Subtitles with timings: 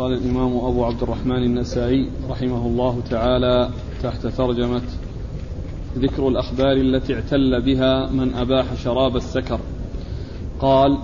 [0.00, 3.70] قال الإمام أبو عبد الرحمن النسائي رحمه الله تعالى
[4.02, 4.82] تحت ترجمة
[5.98, 9.60] ذكر الأخبار التي اعتل بها من أباح شراب السكر.
[10.60, 10.98] قال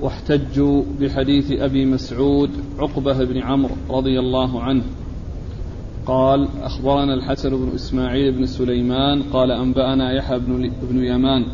[0.00, 4.82] واحتجوا بحديث أبي مسعود عقبة بن عمرو رضي الله عنه.
[6.06, 10.38] قال أخبرنا الحسن بن إسماعيل بن سليمان قال أنبأنا يحيى
[10.90, 11.46] بن, يمان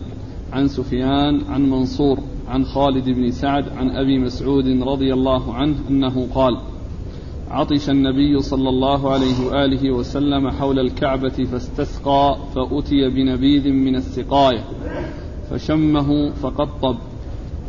[0.53, 2.19] عن سفيان عن منصور
[2.49, 6.59] عن خالد بن سعد عن أبي مسعود رضي الله عنه أنه قال
[7.51, 14.65] عطش النبي صلى الله عليه وآله وسلم حول الكعبة فاستسقى فأتي بنبيذ من السقاية
[15.51, 16.97] فشمه فقطب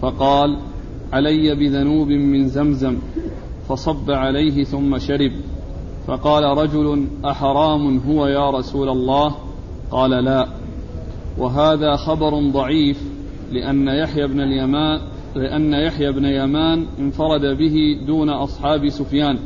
[0.01, 0.57] فقال
[1.13, 2.97] علي بذنوب من زمزم
[3.69, 5.31] فصب عليه ثم شرب
[6.07, 9.35] فقال رجل أحرام هو يا رسول الله؟
[9.91, 10.47] قال لا
[11.37, 13.16] وهذا خبر ضعيف
[13.51, 14.99] لأن يحيى بن اليمان
[15.35, 17.75] لأن يحيى بن يمان انفرد به
[18.07, 19.37] دون أصحاب سفيان.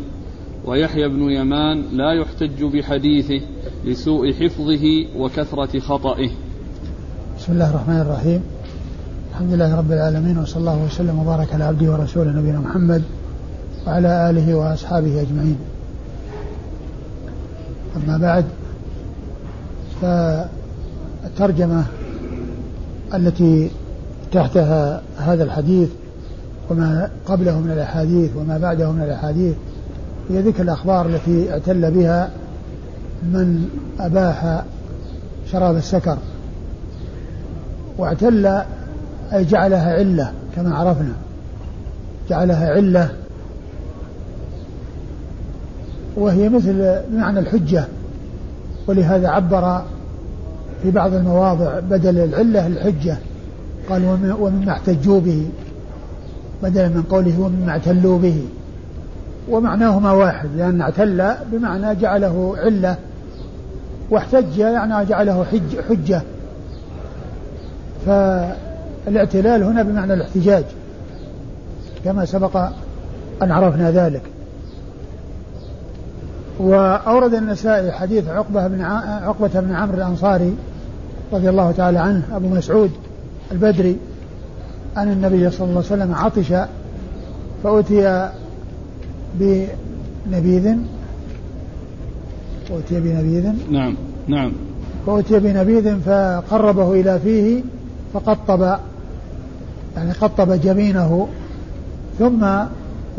[0.66, 3.42] ويحيى بن يمان لا يحتج بحديثه
[3.86, 6.30] لسوء حفظه وكثرة خطئه.
[7.38, 8.42] بسم الله الرحمن الرحيم.
[9.32, 13.04] الحمد لله رب العالمين وصلى الله وسلم وبارك على عبده ورسوله نبينا محمد
[13.88, 15.58] وعلى آله وأصحابه أجمعين.
[17.98, 18.46] أما بعد
[20.02, 21.86] فالترجمة
[23.14, 23.70] التي
[24.32, 25.90] تحتها هذا الحديث
[26.70, 29.56] وما قبله من الأحاديث وما بعده من الأحاديث.
[30.30, 32.30] هي ذكر الأخبار التي اعتل بها
[33.24, 34.64] من أباح
[35.52, 36.18] شراب السكر
[37.98, 38.62] واعتل
[39.34, 41.14] أي جعلها علة كما عرفنا.
[42.30, 43.10] جعلها علة
[46.16, 47.86] وهي مثل معنى الحجة
[48.88, 49.82] ولهذا عبر
[50.84, 53.18] في بعض المواضع بدل العلة الحجة.
[53.90, 54.06] قال
[54.40, 55.50] ومما احتجوا به
[56.64, 58.42] بدلا من قوله ومما اعتلوا به.
[59.50, 62.96] ومعناهما واحد لأن اعتل بمعنى جعله علة
[64.10, 66.22] واحتج يعني جعله حج حجة.
[68.06, 70.64] فالاعتلال هنا بمعنى الاحتجاج
[72.06, 72.58] كما سبق
[73.42, 74.22] أن عرفنا ذلك.
[76.60, 80.56] وأورد النسائي حديث عقبة بن عقبة بن عمرو الأنصاري
[81.34, 82.92] رضي الله تعالى عنه أبو مسعود
[83.52, 83.98] البدري
[84.98, 86.54] أن النبي صلى الله عليه وسلم عطش
[87.64, 88.32] فأتي
[89.40, 90.78] بنبيذ
[92.72, 93.54] أتي بنبيذ.
[93.72, 93.96] نعم
[94.28, 94.52] نعم.
[95.08, 97.62] فأتي بنبيذ فقربه إلى فيه
[98.14, 98.78] فقطب
[99.96, 101.28] يعني قطب جبينه
[102.20, 102.46] ثم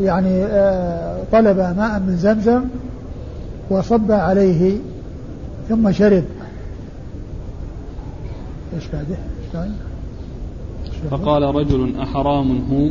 [0.01, 2.61] يعني آه، طلب ماء من زمزم
[3.69, 4.77] وصب عليه
[5.69, 6.23] ثم شرب.
[8.75, 9.17] إيش بعده؟
[11.11, 12.89] فقال رجل أحرام هو.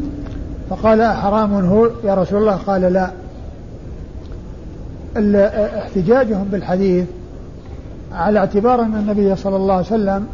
[0.70, 1.88] فقال أحرام هو.
[2.04, 3.10] يا رسول الله قال لا.
[5.78, 7.06] احتجاجهم بالحديث
[8.12, 10.26] على اعتبار أن النبي صلى الله عليه وسلم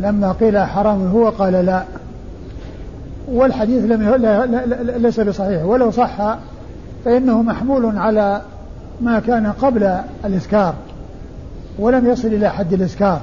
[0.00, 1.84] لما قيل حرام هو قال لا.
[3.28, 4.46] والحديث لم لا
[4.98, 5.64] ليس بصحيح.
[5.64, 6.36] ولو صح
[7.04, 8.42] فإنه محمول على
[9.00, 10.74] ما كان قبل الإسكار
[11.78, 13.20] ولم يصل إلى حد الإسكار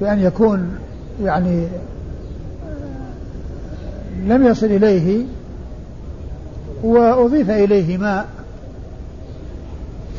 [0.00, 0.78] بأن يكون
[1.22, 1.66] يعني
[4.26, 5.24] لم يصل إليه
[6.82, 8.26] وأضيف إليه ماء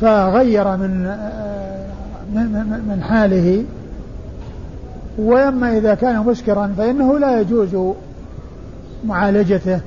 [0.00, 1.12] فغير من
[2.88, 3.64] من حاله.
[5.18, 7.94] وأما إذا كان مسكرا فإنه لا يجوز
[9.06, 9.80] معالجته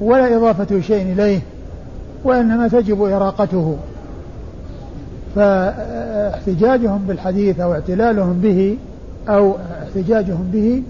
[0.00, 1.40] ولا إضافة شيء إليه
[2.24, 3.76] وإنما تجب إراقته.
[5.34, 8.76] فاحتجاجهم بالحديث أو اعتلالهم به
[9.28, 10.82] أو احتجاجهم به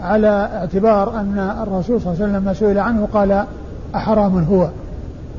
[0.00, 3.44] على اعتبار أن الرسول صلى الله عليه وسلم لما سئل عنه قال
[3.94, 4.68] أحرام هو.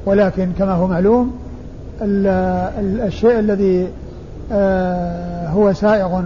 [0.06, 1.32] ولكن كما هو معلوم
[2.02, 3.88] الشيء الذي
[4.52, 6.22] آه، هو سائغ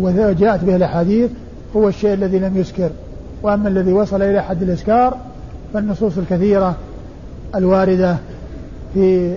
[0.00, 1.30] وجاءت به الأحاديث
[1.76, 2.90] هو الشيء الذي لم يسكر.
[3.42, 5.16] وأما الذي وصل إلى حد الإسكار
[5.74, 6.74] فالنصوص الكثيرة
[7.54, 8.16] الواردة
[8.94, 9.34] في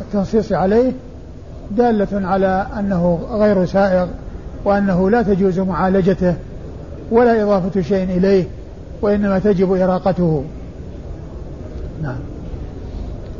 [0.00, 0.92] التنصيص عليه
[1.70, 4.06] دالة على أنه غير سائغ
[4.64, 6.36] وأنه لا تجوز معالجته
[7.10, 8.44] ولا إضافة شيء إليه
[9.02, 10.44] وإنما تجب إراقته.
[12.02, 12.18] نعم.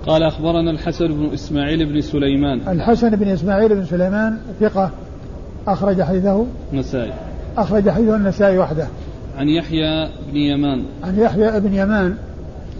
[0.06, 2.68] قال أخبرنا الحسن بن إسماعيل بن سليمان.
[2.68, 4.90] الحسن بن إسماعيل بن سليمان ثقة
[5.66, 7.12] أخرج حديثه؟ النسائي.
[7.56, 8.86] أخرج حديثه النسائي وحده.
[9.38, 10.84] عن يحيى بن يمان.
[11.04, 12.16] عن يحيى بن يمان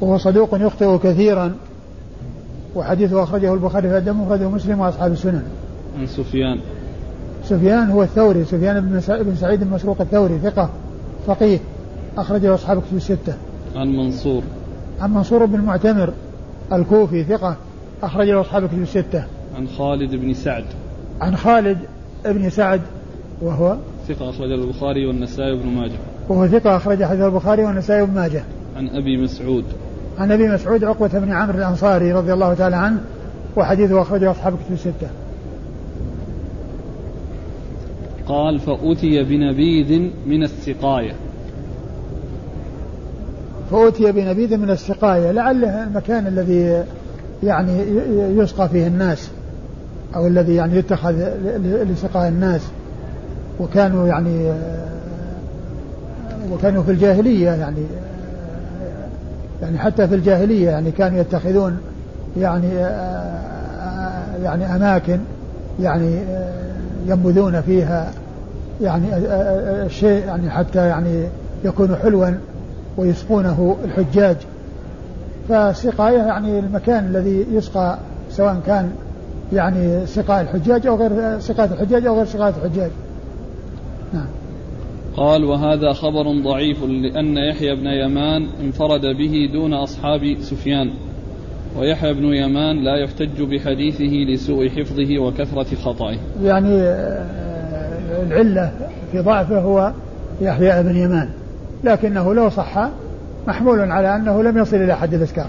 [0.01, 1.55] وهو صدوق يخطئ كثيرا
[2.75, 5.43] وحديثه أخرجه البخاري في الدم وأخرجه مسلم وأصحاب السنن.
[5.99, 6.61] عن سفيان.
[7.45, 10.71] سفيان هو الثوري سفيان بن سعيد المسروق الثوري ثقة
[11.27, 11.59] فقيه
[12.19, 13.35] أخرجه أصحاب كتب الستة.
[13.77, 14.43] عن منصور.
[15.01, 16.13] عن منصور بن المعتمر
[16.73, 17.57] الكوفي ثقة
[18.03, 19.25] أخرج له أصحاب الكتب الستة.
[19.57, 20.65] عن خالد بن سعد.
[21.21, 21.79] عن خالد
[22.25, 22.81] بن سعد
[23.43, 23.77] وهو؟
[24.09, 25.99] ثقة أخرج البخاري والنسائي وابن ماجه.
[26.29, 28.45] وهو ثقة أخرج حديث البخاري والنسائي وابن ماجه.
[28.77, 29.65] عن أبي مسعود.
[30.19, 33.01] عن أبي مسعود عقبة بن عمرو الأنصاري رضي الله تعالى عنه
[33.57, 35.09] وحديثه أخرجه أصحاب الكتب الستة.
[38.29, 41.13] قال فأتي بنبيذ من السقاية.
[43.71, 46.85] فأتي بنبيذ من السقاية لعله المكان الذي
[47.43, 47.79] يعني
[48.39, 49.31] يسقى فيه الناس
[50.17, 51.15] أو الذي يعني يتخذ
[51.93, 52.63] لسقاء الناس.
[53.61, 54.53] وكانوا يعني
[56.53, 57.83] وكانوا في الجاهلية يعني
[59.63, 61.79] يعني حتى في الجاهلية يعني كانوا يتخذون
[62.37, 62.75] يعني
[64.43, 65.19] يعني أماكن
[65.81, 66.19] يعني
[67.07, 68.13] ينبذون فيها
[68.83, 69.07] يعني
[69.87, 71.29] الشيء يعني حتى يعني
[71.65, 72.31] يكون حلوا
[72.97, 74.37] ويسقونه الحجاج.
[75.49, 77.99] فالسقاية يعني المكان الذي يسقى
[78.31, 78.91] سواء كان
[79.53, 82.91] يعني سقاء الحجاج أو غير سقاية الحجاج أو غير سقاية الحجاج.
[84.13, 84.27] نعم.
[85.17, 90.91] قال وهذا خبر ضعيف لأن يحيى بن يمان انفرد به دون أصحاب سفيان.
[91.79, 98.73] ويحيى بن يمان لا يحتج بحديثه لسوء حفظه وكثرة خطأه يعني آه، العلة
[99.13, 99.93] في ضعفه هو
[100.41, 101.29] يحيى بن يمان
[101.85, 102.89] لكنه لو صح
[103.47, 105.49] محمول على أنه لم يصل إلى حد الإسكار.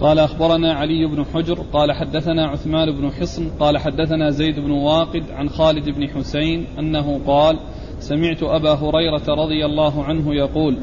[0.00, 5.22] قال أخبرنا علي بن حجر قال حدثنا عثمان بن حصن قال حدثنا زيد بن واقد
[5.36, 7.58] عن خالد بن حسين أنه قال
[7.98, 10.76] سمعت أبا هريرة رضي الله عنه يقول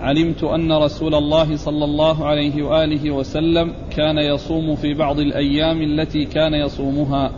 [0.00, 6.24] علمت أن رسول الله صلى الله عليه وآله وسلم كان يصوم في بعض الأيام التي
[6.24, 7.32] كان يصومها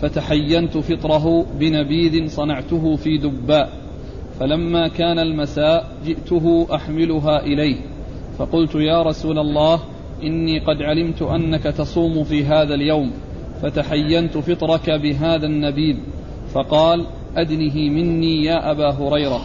[0.00, 3.70] فتحينت فطره بنبيذ صنعته في دباء
[4.40, 7.76] فلما كان المساء جئته أحملها إليه
[8.38, 9.80] فقلت يا رسول الله
[10.22, 13.10] إني قد علمت أنك تصوم في هذا اليوم
[13.62, 15.96] فتحينت فطرك بهذا النبيذ
[16.54, 17.06] فقال
[17.36, 19.40] أدنه مني يا أبا هريرة.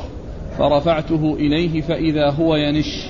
[0.57, 3.07] فرفعته إليه فإذا هو ينش.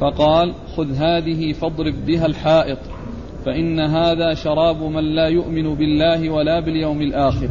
[0.00, 2.78] فقال خذ هذه فاضرب بها الحائط
[3.44, 7.48] فإن هذا شراب من لا يؤمن بالله ولا باليوم الآخر.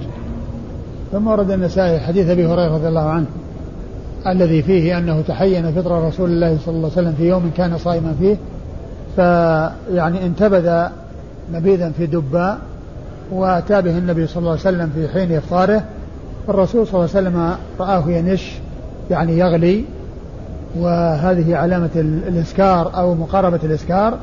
[1.12, 3.25] ثم ورد النسائي حديث أبي هريرة رضي الله عنه
[4.27, 8.15] الذي فيه أنه تحين فطر رسول الله صلى الله عليه وسلم في يوم كان صائما
[8.19, 8.38] فيه
[9.15, 10.88] فيعني انتبذ
[11.53, 12.59] نبيذا في دباء
[13.31, 15.83] وأتى به النبي صلى الله عليه وسلم في حين إفطاره.
[16.47, 18.51] فالرسول صلى الله عليه وسلم رآه ينش
[19.11, 19.83] يعني يغلي
[20.79, 21.89] وهذه علامة
[22.27, 24.17] الإسكار أو مقاربة الإسكار.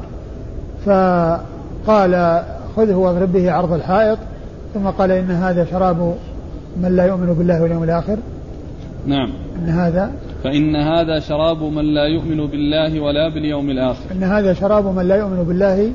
[0.86, 2.42] فقال
[2.76, 4.18] خذه واضرب به عرض الحائط
[4.74, 6.14] ثم قال إن هذا شراب
[6.82, 8.16] من لا يؤمن بالله واليوم الآخر.
[9.06, 9.32] نعم.
[9.58, 10.10] إن هذا
[10.44, 14.04] فإن هذا شراب من لا يؤمن بالله ولا باليوم الآخر.
[14.12, 15.90] إن هذا شراب من لا يؤمن بالله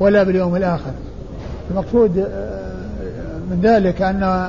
[0.00, 0.90] ولا باليوم الآخر.
[1.70, 2.68] المقصود آه،
[3.50, 4.48] من ذلك أن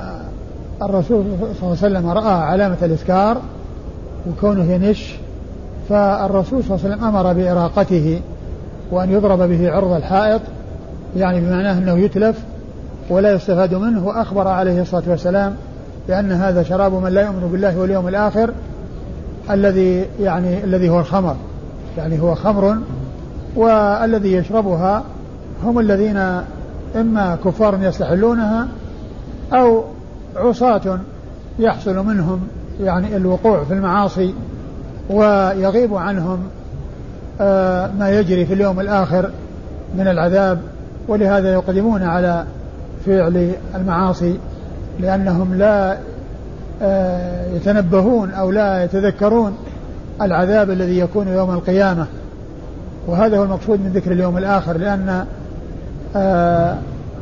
[0.81, 3.41] الرسول صلى الله عليه وسلم رأى علامة الإسكار.
[4.29, 5.15] وكونه ينش
[5.89, 8.21] فالرسول صلى الله عليه وسلم أمر بإراقته
[8.91, 10.41] وأن يضرب به عرض الحائط
[11.17, 12.43] يعني بمعناه أنه يتلف
[13.09, 15.55] ولا يستفاد منه وأخبر عليه الصلاة والسلام
[16.07, 18.53] بأن هذا شراب من لا يؤمن بالله واليوم الآخر
[19.51, 21.35] الذي يعني الذي هو الخمر
[21.97, 22.77] يعني هو خمر
[23.55, 25.03] والذي يشربها
[25.63, 26.17] هم الذين
[26.95, 28.67] إما كفار يستحلونها
[29.53, 29.83] أو
[30.35, 30.99] عصاة
[31.59, 32.39] يحصل منهم
[32.79, 34.33] يعني الوقوع في المعاصي
[35.09, 36.39] ويغيب عنهم
[37.41, 39.29] آه، ما يجري في اليوم الآخر
[39.97, 40.59] من العذاب
[41.07, 42.45] ولهذا يقدمون على
[43.05, 44.37] فعل المعاصي
[44.99, 45.97] لأنهم لا
[46.81, 49.57] آه، يتنبهون أو لا يتذكرون
[50.21, 52.05] العذاب الذي يكون يوم القيامة.
[53.07, 55.25] وهذا هو المقصود من ذكر اليوم الآخر لأن
[56.15, 56.77] آه،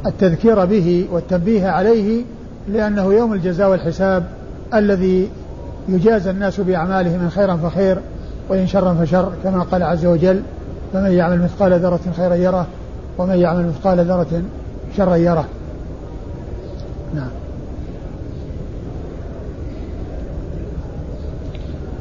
[0.06, 2.24] التذكير به والتنبيه عليه
[2.70, 4.24] لأنه يوم الجزاء والحساب
[4.74, 5.30] الذي
[5.90, 7.98] يجازى الناس بأعمالهم من خيرا فخير
[8.50, 10.42] وإن شرا فشر كما قال عز وجل
[10.94, 12.68] فمن يعمل مثقال ذرة خيرا يره
[13.18, 14.42] ومن يعمل مثقال ذرة
[14.98, 15.46] شرا يره.
[17.16, 17.30] نعم.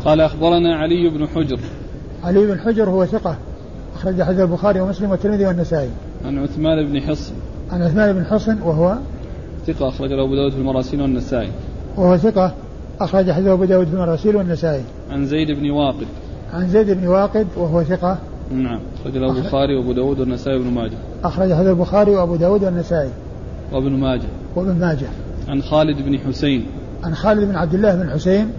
[0.05, 1.59] قال أخبرنا علي بن حجر.
[2.25, 3.37] علي بن حجر هو ثقة
[3.97, 5.91] أخرج حديث البخاري ومسلم والترمذي والنسائي.
[6.25, 7.33] عن عثمان بن حصن.
[7.73, 8.97] عن عثمان بن حصن وهو
[9.67, 11.51] ثقة أخرج له أبو داود في المراسيل والنسائي.
[11.97, 12.55] وهو ثقة
[13.01, 14.83] أخرج حديث أبو داود في المراسيل والنسائي.
[15.11, 16.07] عن زيد بن واقد.
[16.55, 18.19] عن زيد بن واقد وهو ثقة.
[18.51, 18.81] نعم.
[19.01, 20.97] أخرج له البخاري وأبو داود والنسائي وابن ماجه.
[21.25, 23.11] أخرج حديث البخاري وأبو داود والنسائي.
[23.73, 24.29] وابن ماجه.
[24.57, 25.07] وابن ماجه.
[25.49, 26.67] عن خالد بن حسين.
[27.05, 28.51] عن خالد بن عبد الله بن حسين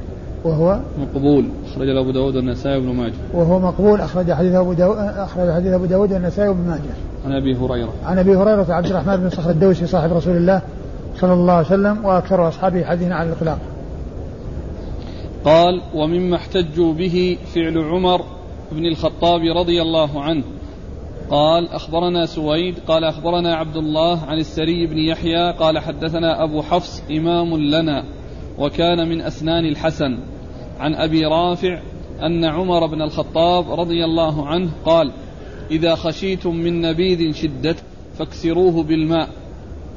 [0.43, 1.45] وهو مقبول.
[1.71, 3.13] أخرج أبو داود والنسائي وابن ماجه.
[3.33, 4.01] وهو مقبول.
[4.01, 6.93] أخرج حديث أبو داود أخرج حديث أبو داود والنسائي وابن ماجه.
[7.25, 7.93] عن أبي هريرة.
[8.05, 10.61] عن أبي هريرة عبد الرحمن بن صخر الدوسي صاحب رسول الله
[11.19, 13.57] صلى الله عليه وسلم وأكثر أصحابه حديثا على الإطلاق.
[15.47, 18.21] قال ومما احتجوا به فعل عمر
[18.71, 20.43] بن الخطاب رضي الله عنه.
[21.29, 27.03] قال أخبرنا سويد قال أخبرنا عبد الله عن السري بن يحيى قال حدثنا أبو حفص
[27.11, 28.03] إمام لنا
[28.59, 30.17] وكان من أسنان الحسن.
[30.79, 31.79] عن أبي رافع
[32.21, 35.11] أن عمر بن الخطاب رضي الله عنه قال
[35.71, 37.75] إذا خشيتم من نبيذ شدة
[38.17, 39.29] فاكسروه بالماء.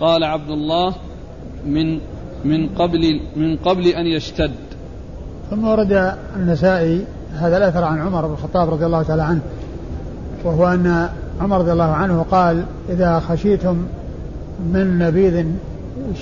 [0.01, 0.95] قال عبد الله
[1.67, 2.01] من
[2.45, 4.70] من قبل من قبل أن يشتد.
[5.51, 7.05] ثم ورد النسائي
[7.39, 9.41] هذا الأثر عن عمر بن الخطاب رضي الله تعالى عنه
[10.45, 11.09] وهو أن
[11.41, 13.77] عمر رضي الله عنه قال إذا خشيتم
[14.73, 15.47] من نبيذ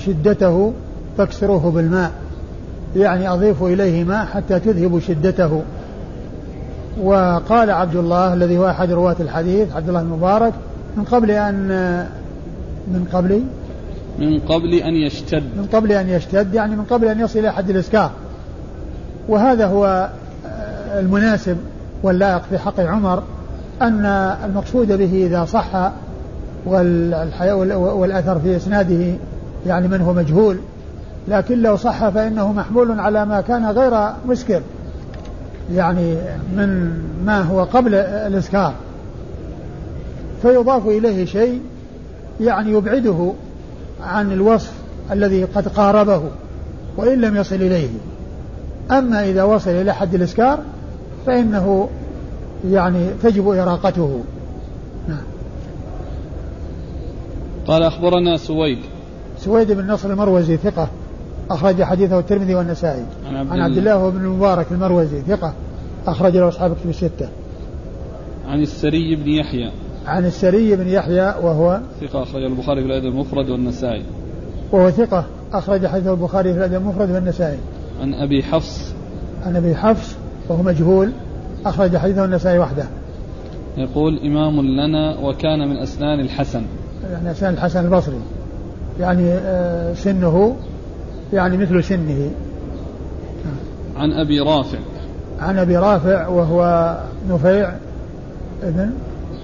[0.05, 0.73] شدته
[1.17, 2.11] فاكسروه بالماء
[2.95, 5.61] يعني أضيفوا إليه ماء حتى تذهبوا شدته.
[7.01, 10.53] وقال عبد الله الذي هو أحد رواة الحديث عبد الله المبارك
[10.97, 11.67] من قبل أن
[12.87, 13.43] من قبل؟
[14.19, 15.43] من قبل أن يشتد.
[15.57, 18.11] من قبل أن يشتد يعني من قبل أن يصل إلى حد الإسكار.
[19.29, 20.09] وهذا هو
[20.99, 21.57] المناسب
[22.03, 23.23] واللائق في حق عمر
[23.81, 24.05] أن
[24.45, 25.91] المقصود به إذا صح
[26.65, 29.13] والأثر في إسناده
[29.65, 30.57] يعني من هو مجهول.
[31.27, 34.61] لكن لو صح فإنه محمول على ما كان غير مسكر
[35.73, 36.15] يعني
[36.55, 36.93] من
[37.25, 38.73] ما هو قبل الإسكار.
[40.41, 41.61] فيضاف إليه شيء
[42.41, 43.33] يعني يبعده
[44.03, 44.71] عن الوصف
[45.11, 46.21] الذي قد قاربه
[46.97, 47.89] وإن لم يصل إليه.
[48.91, 50.59] أما إذا وصل إلى حد الإسكار
[51.25, 51.89] فإنه
[52.69, 54.19] يعني تجب إراقته.
[55.07, 55.23] نعم.
[57.67, 58.79] قال أخبرنا سويد.
[59.37, 60.87] سويد بن نصر المروزي ثقة.
[61.51, 63.05] أخرج حديثه الترمذي والنسائي.
[63.27, 64.09] عن عبد, عن عبد الله.
[64.09, 65.53] بن المبارك المروزي ثقة.
[66.07, 67.29] أخرج له أصحاب كتب الستة.
[68.47, 69.71] عن السري بن يحيى.
[70.07, 74.03] عن السري بن يحيى وهو ثقة أخرج البخاري في الأدب المفرد والنسائي.
[74.71, 75.25] وهو ثقة.
[75.53, 77.57] أخرج حديثه البخاري في الأدب المفرد والنسائي.
[78.01, 78.93] عن أبي حفص.
[79.45, 80.15] عن أبي حفص
[80.49, 81.11] وهو مجهول
[81.65, 82.83] أخرج حديثه النسائي وحده.
[83.77, 86.61] يقول إمام لنا وكان من أسنان الحسن.
[87.11, 88.19] يعني أسنان الحسن البصري.
[88.99, 90.55] يعني آه، سنه
[91.33, 92.31] يعني مثل سنه.
[93.97, 94.77] عن أبي رافع.
[95.39, 96.97] عن أبي رافع وهو
[97.29, 97.73] نفيع
[98.63, 98.91] ابن؟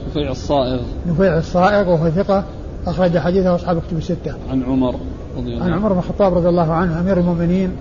[0.07, 0.81] نفيع الصائغ.
[1.07, 2.43] نفيع الصائغ وهو ثقة
[2.87, 4.33] أخرج حديثه أصحاب كتب الستة.
[4.51, 4.95] عن عمر
[5.37, 7.71] رضي الله عن عمر بن الخطاب رضي الله عنه أمير المؤمنين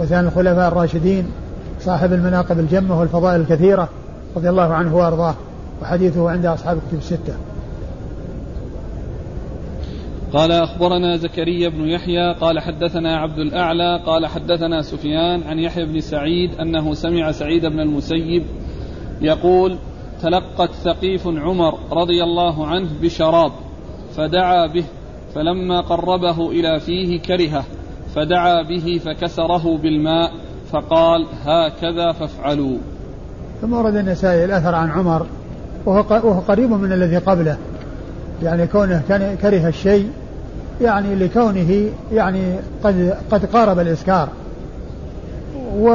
[0.00, 1.26] وثاني الخلفاء الراشدين
[1.80, 3.88] صاحب المناقب الجمة والفضائل الكثيرة
[4.36, 5.34] رضي الله عنه وأرضاه
[5.82, 7.34] وحديثه عند أصحاب الكتب الستة.
[10.32, 16.00] قال أخبرنا زكريا بن يحيى قال حدثنا عبد الأعلى قال حدثنا سفيان عن يحيى بن
[16.00, 18.42] سعيد أنه سمع سعيد بن المسيب
[19.20, 19.76] يقول
[20.22, 23.52] تلقت ثقيف عمر رضي الله عنه بشراب
[24.16, 24.84] فدعا به
[25.34, 27.64] فلما قربه إلى فيه كرهه.
[28.14, 30.32] فدعا به فكسره بالماء
[30.72, 32.78] فقال هكذا فافعلوا.
[33.62, 35.26] ثم ورد النسائي الأثر عن عمر
[35.86, 37.56] وهو قريب من الذي قبله.
[38.42, 39.02] يعني كونه
[39.42, 40.10] كره الشيء
[40.80, 44.28] يعني لكونه يعني قد قد قارب الإسكار.
[45.76, 45.88] و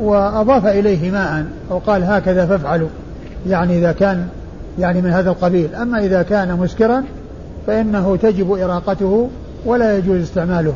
[0.00, 2.88] وأضاف إليه ماء وقال هكذا فافعلوا.
[3.46, 4.28] يعني إذا كان
[4.78, 5.74] يعني من هذا القبيل.
[5.74, 7.04] أما إذا كان مسكرا
[7.66, 9.28] فإنه تجب إراقته
[9.66, 10.74] ولا يجوز استعماله.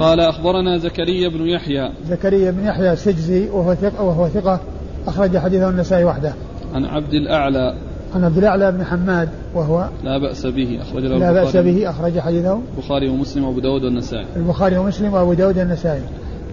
[0.00, 1.92] قال أخبرنا زكريا بن يحيى.
[2.08, 4.60] زكريا بن يحيى السجزي وهو ثقة وهو ثقة
[5.06, 6.34] أخرج حديثه النسائي وحده.
[6.74, 7.74] عن عبد الأعلى.
[8.14, 12.18] عن عبد الأعلى بن حماد وهو لا بأس به أخرج له لا بأس به أخرج
[12.18, 12.60] حديثه.
[12.76, 14.26] البخاري ومسلم وأبو داود والنسائي.
[14.36, 16.02] البخاري ومسلم وأبو داود والنسائي.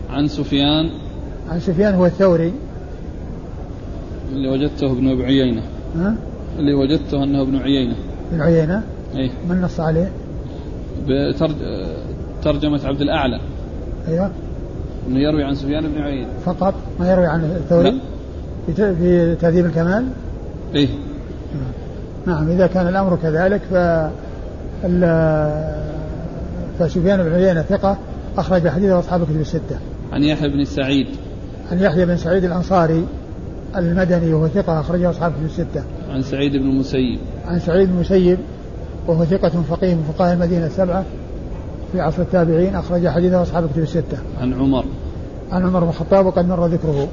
[0.10, 0.90] عن سفيان.
[1.50, 2.54] عن سفيان هو الثوري.
[4.34, 5.62] اللي وجدته ابن أبي عيينة.
[5.96, 6.16] ها؟
[6.60, 7.96] اللي وجدته أنه ابن عيينة
[8.32, 8.84] ابن عيينة
[9.16, 10.12] أي من نص عليه؟
[11.08, 13.40] بترجمة عبد الأعلى
[14.08, 14.32] أيوه
[15.08, 18.00] إنه يروي عن سفيان بن عيينة فقط ما يروي عن الثوري؟
[18.76, 20.06] في تهذيب الكمال؟
[20.76, 20.88] إيه
[22.26, 23.74] نعم إذا كان الأمر كذلك ف
[26.80, 27.98] فسفيان بن عيينة ثقة
[28.38, 29.78] أخرج حديثه أصحاب الكتب الستة.
[30.12, 31.08] عن يحيى بن سعيد.
[31.72, 33.06] عن يحيى بن سعيد الأنصاري
[33.78, 35.84] المدني وهو ثقة أخرجه أصحاب الكتب الستة.
[36.14, 37.20] عن سعيد بن المسيب.
[37.46, 38.38] عن سعيد بن المسيب
[39.08, 41.06] وهو ثقة فقيه من فقهاء المدينة السبعة
[41.92, 44.18] في عصر التابعين أخرج حديثه أصحاب الكتب الستة.
[44.42, 44.86] عن عمر.
[45.52, 47.08] عن عمر بن الخطاب وقد مر ذكره.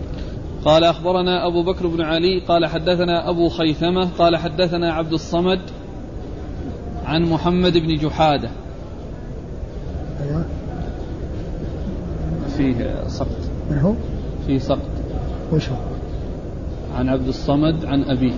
[0.64, 5.60] قال أخبرنا أبو بكر بن علي قال حدثنا أبو خيثمة قال حدثنا عبد الصمد
[7.06, 8.48] عن محمد بن جحادة
[12.56, 13.38] فيه سقط
[13.70, 13.94] من هو؟
[14.46, 14.90] فيه سقط
[15.52, 15.76] وش هو؟
[16.96, 18.34] عن عبد الصمد عن أبيه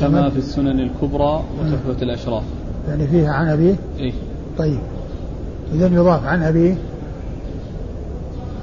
[0.00, 2.42] كما في السنن الكبرى وتحفة الأشراف.
[2.88, 4.12] يعني فيها عن أبيه؟ إيه.
[4.58, 4.80] طيب.
[5.74, 6.76] إذا يضاف عن أبيه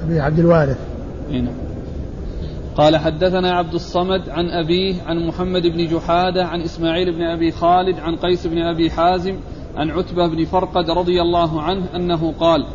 [0.04, 0.78] أبي عبد الوارث.
[1.32, 1.54] إيه نعم.
[2.76, 8.00] قال حدثنا عبد الصمد عن أبيه عن محمد بن جحادة عن إسماعيل بن أبي خالد
[8.00, 9.36] عن قيس بن أبي حازم
[9.76, 12.66] عن عتبة بن فرقد رضي الله عنه أنه قال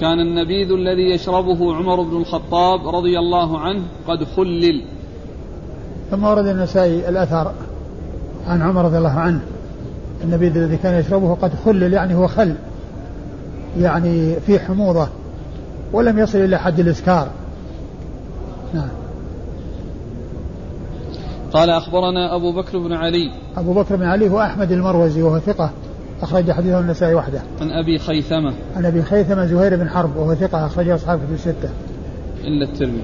[0.00, 4.82] كان النبيذ الذي يشربه عمر بن الخطاب رضي الله عنه قد خلل.
[6.10, 7.52] ثم ورد النسائي الأثر.
[8.50, 9.40] عن عمر رضي الله عنه.
[10.24, 12.54] النبيذ الذي كان يشربه قد خلل يعني هو خل
[13.80, 15.08] يعني في حموضة
[15.92, 17.28] ولم يصل إلى حد الإسكار.
[18.74, 18.88] نعم.
[21.52, 23.32] قال أخبرنا أبو بكر بن علي.
[23.56, 25.70] أبو بكر بن علي هو أحمد المروزي وهو ثقة
[26.22, 27.40] أخرج حديثه النسائي وحده.
[27.60, 28.52] عن أبي خيثمة.
[28.76, 31.68] عن أبي خيثمة زهير بن حرب وهو ثقة أخرجه أصحاب الكتب الستة.
[32.44, 33.02] إلا الترمذي.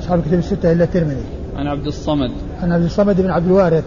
[0.00, 1.24] أصحاب الكتب الستة إلا الترمذي.
[1.56, 2.30] عن عبد الصمد.
[2.62, 3.84] عن عبد الصمد بن عبد الوارث.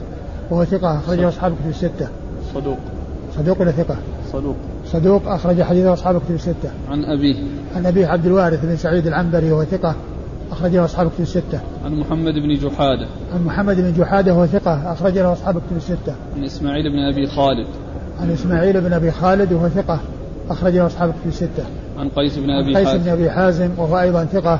[0.52, 2.08] وهو ثقة أخرجه أصحاب الكتب الستة.
[2.54, 2.78] صدوق.
[3.38, 3.96] صدوق ولا ثقة؟
[4.32, 4.56] صدوق.
[4.86, 6.72] صدوق أخرج حديثه أصحاب الكتب الستة.
[6.90, 7.36] عن أبيه
[7.76, 9.96] عن أبيه عبد الوارث بن سعيد العنبري وهو ثقة
[10.52, 11.60] أخرجه أصحاب الكتب الستة.
[11.86, 13.08] عن محمد بن جحادة.
[13.34, 16.16] عن محمد بن جحادة وهو ثقة أخرج له أصحاب الكتب الستة.
[16.36, 17.68] عن إسماعيل بن أبي خالد.
[18.22, 20.00] عن إسماعيل بن أبي خالد وهو ثقة
[20.50, 21.64] أخرج له أصحاب الكتب الستة.
[21.98, 24.60] عن قيس بن أبي قيس بن حازم أبي حازم وهو أيضا ثقة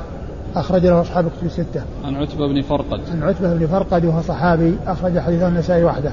[0.56, 1.82] أخرج له أصحاب الكتب الستة.
[2.04, 3.00] عن عتبة بن فرقد.
[3.10, 6.12] عن عتبة بن فرقد وهو صحابي أخرج حديثه النسائي وحده.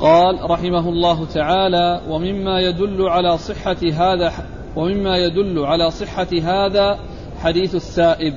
[0.00, 4.32] قال رحمه الله تعالى ومما يدل على صحة هذا
[4.76, 6.98] ومما يدل على صحة هذا
[7.40, 8.34] حديث السائب.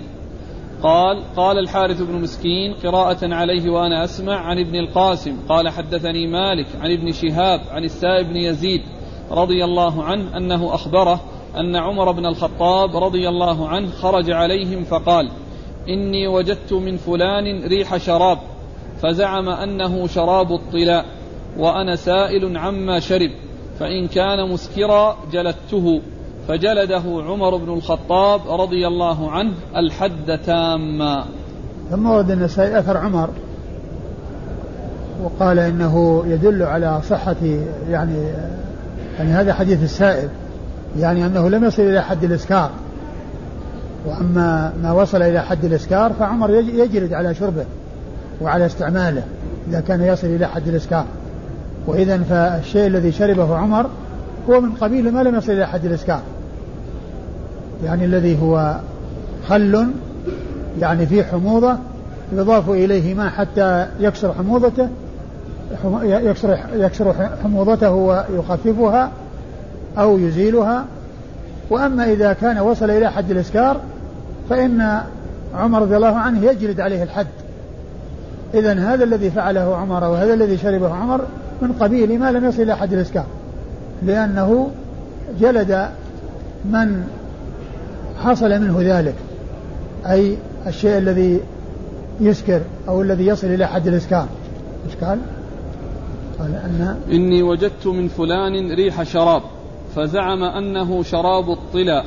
[0.84, 5.38] قال قال الحارث بن مسكين قراءة عليه وأنا أسمع عن ابن القاسم.
[5.50, 8.82] قال حدثني مالك عن ابن شهاب عن السائب بن يزيد
[9.32, 11.20] رضي الله عنه أنه أخبره
[11.58, 15.30] أن عمر بن الخطاب رضي الله عنه خرج عليهم فقال
[15.90, 18.38] إني وجدت من فلان ريح شراب
[19.02, 21.06] فزعم أنه شراب الطلاء
[21.58, 23.32] وأنا سائل عما شرب
[23.80, 26.02] فإن كان مسكرا جلدته
[26.48, 31.26] فجلده عمر بن الخطاب رضي الله عنه الحد تاما.
[31.92, 33.30] ثم ورد النسائي أثر عمر
[35.24, 37.36] وقال إنه يدل على صحة
[37.90, 38.34] يعني
[39.18, 40.30] يعني هذا حديث السائب
[41.00, 42.70] يعني أنه لم يصل إلى حد الإسكار.
[44.06, 47.66] وأما ما وصل إلى حد الإسكار فعمر يجلد على شربه
[48.42, 49.24] وعلى استعماله
[49.70, 51.06] إذا كان يصل إلى حد الإسكار.
[51.88, 53.90] وإذا فالشيء الذي شربه عمر
[54.50, 56.22] هو من قبيل ما لم يصل إلى حد الإسكار.
[57.86, 58.76] يعني الذي هو
[59.48, 59.88] خل
[60.80, 61.76] يعني فيه حموضة
[62.34, 64.90] يضاف إليه ماء حتى يكسر حموضته
[66.04, 69.12] يكسر يكسر حموضته ويخففها
[69.98, 70.86] أو يزيلها.
[71.70, 73.80] وأما إذا كان وصل إلى حد الإسكار
[74.50, 75.02] فإن
[75.56, 77.28] عمر رضي الله عنه يجلد عليه الحد.
[78.54, 81.22] إذا هذا الذي فعله عمر وهذا الذي شربه عمر
[81.62, 83.26] من قبيل ما لم يصل إلى حد الإسكار
[84.04, 84.70] لأنه
[85.40, 85.88] جلد
[86.66, 87.04] من
[88.24, 89.16] حصل منه ذلك
[90.10, 91.40] أي الشيء الذي
[92.22, 94.28] يسكر أو الذي يصل إلى حد الإسكار.
[94.86, 94.96] إيش
[96.40, 99.42] قال؟ أن إني وجدت من فلان ريح شراب
[99.96, 102.04] فزعم أنه شراب الطلا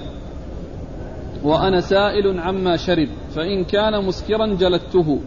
[1.44, 5.18] وأنا سائل عما شرب فإن كان مسكرا جلدته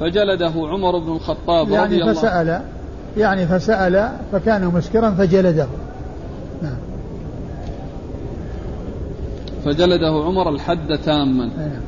[0.00, 2.60] فجلده عمر بن الخطاب يعني رضي الله فسأل
[3.16, 5.66] يعني فسأل فكان مسكرا فجلده
[6.62, 6.78] نعم
[9.64, 11.80] فجلده عمر الحد تاما نعم.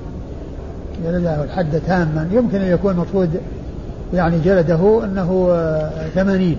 [1.05, 3.41] جلده الحد تاما يمكن أن يكون مقصود
[4.15, 6.57] يعني جلده أنه آه، ثمانين.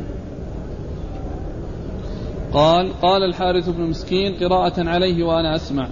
[2.54, 5.88] قال قال الحارث بن مسكين قراءة عليه وأنا أسمع.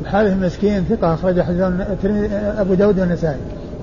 [0.00, 1.60] الحارث المسكين ثقة أخرج حديث
[2.32, 3.38] أبو داود والنسائي.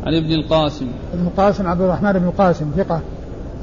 [0.06, 0.88] عن ابن القاسم.
[1.14, 3.02] ابن القاسم عبد الرحمن بن القاسم ثقة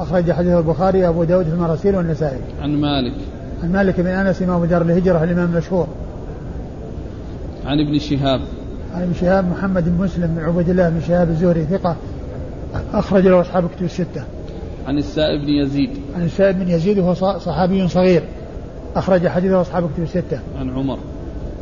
[0.00, 2.40] أخرج حديث البخاري أبو داود في المراسيل والنسائي.
[2.62, 3.14] عن مالك.
[3.62, 5.87] عن مالك بن أنس إمام دار الهجرة الإمام المشهور.
[7.66, 8.40] عن ابن شهاب.
[8.94, 11.96] عن ابن شهاب محمد بن مسلم بن عبد الله بن شهاب الزهري ثقة
[12.95, 14.25] أخرج له أصحاب كتب الستة.
[14.87, 15.91] عن السائب بن يزيد.
[16.17, 18.23] عن السائب بن يزيد وهو صحابي صغير.
[18.97, 20.41] أخرج حديثه أصحاب كتب الستة.
[20.59, 20.99] عن عمر.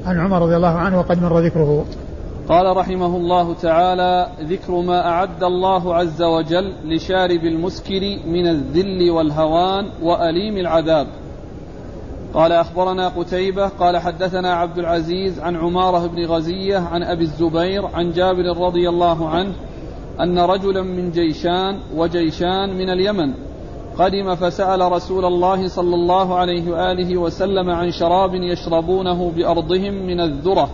[0.07, 1.85] عن عمر رضي الله عنه وقد مر ذكره.
[2.49, 9.87] قال رحمه الله تعالى ذكر ما أعد الله عز وجل لشارب المسكر من الذل والهوان
[10.03, 11.07] وأليم العذاب.
[12.35, 18.11] قال أخبرنا قتيبة قال حدثنا عبد العزيز عن عمارة بن غزية عن أبي الزبير عن
[18.11, 19.53] جابر رضي الله عنه
[20.23, 23.35] أن رجلا من جيشان وجيشان من اليمن
[23.99, 30.71] قدم فسأل رسول الله صلى الله عليه وآله وسلم عن شراب يشربونه بأرضهم من الذرة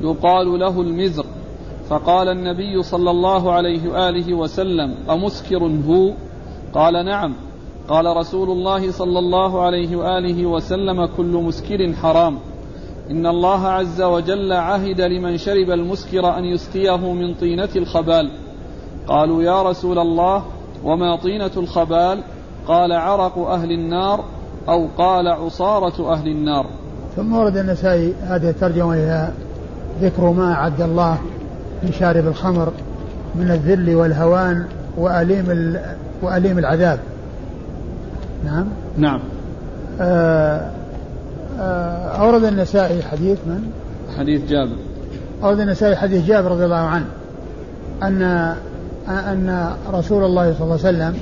[0.00, 1.24] يقال له المزر.
[1.88, 6.12] فقال النبي صلى الله عليه وآله وسلم أمسكر هو؟
[6.74, 7.34] قال نعم.
[7.88, 12.38] قال رسول الله صلى الله عليه وآله وسلم كل مسكر حرام.
[13.10, 18.30] إن الله عز وجل عهد لمن شرب المسكر أن يسقيه من طينة الخبال.
[19.08, 20.42] قالوا يا رسول الله
[20.84, 22.22] وما طينة الخبال؟
[22.66, 24.24] قال عرق أهل النار
[24.68, 26.66] أو قال عصارة أهل النار.
[27.16, 29.30] ثم ورد النسائي هذه الترجمة إلى
[30.00, 31.18] ذكر ما أعد الله
[31.82, 32.72] لشارب الخمر
[33.34, 34.66] من الذل والهوان
[34.98, 35.76] وأليم
[36.22, 36.98] وأليم العذاب.
[38.44, 38.66] نعم؟
[38.96, 39.20] نعم.
[40.00, 40.70] آه
[41.60, 43.70] آه أورد النسائي حديث من؟
[44.18, 44.76] حديث جابر.
[45.42, 47.06] أورد النسائي حديث جابر رضي الله عنه
[48.02, 48.54] أن
[49.08, 51.14] أن رسول الله صلى الله عليه وسلم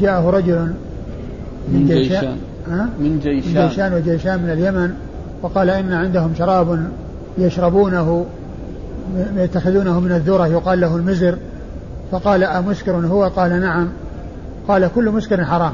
[0.00, 0.72] جاءه رجل
[1.72, 2.36] من جيشان.
[3.00, 3.94] من جيشان من جيشان.
[3.94, 4.90] وجيشان من اليمن.
[5.42, 6.88] وقال إن عندهم شراب
[7.38, 8.26] يشربونه
[9.36, 11.38] يتخذونه من الذرة يقال له المزر.
[12.10, 13.88] فقال أمسكر هو؟ قال نعم.
[14.68, 15.72] قال كل مسكر حرام.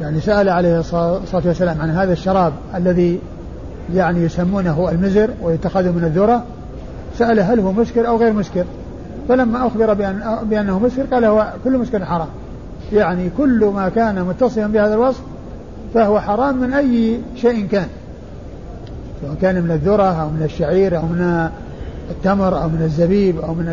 [0.00, 3.18] يعني سأل عليه الصلاة والسلام عن هذا الشراب الذي
[3.94, 6.44] يعني يسمونه المزر ويتخذ من الذرة.
[7.18, 8.64] سأل هل هو مسكر أو غير مسكر.
[9.28, 12.28] فلما أخبر بأن بأنه مسكر قال هو كل مسكر حرام.
[12.92, 15.20] يعني كل ما كان متصفا بهذا الوصف
[15.94, 17.86] فهو حرام من أي شيء كان.
[19.22, 21.48] سواء كان من الذرة أو من الشعير أو من
[22.10, 23.68] التمر أو من الزبيب أو من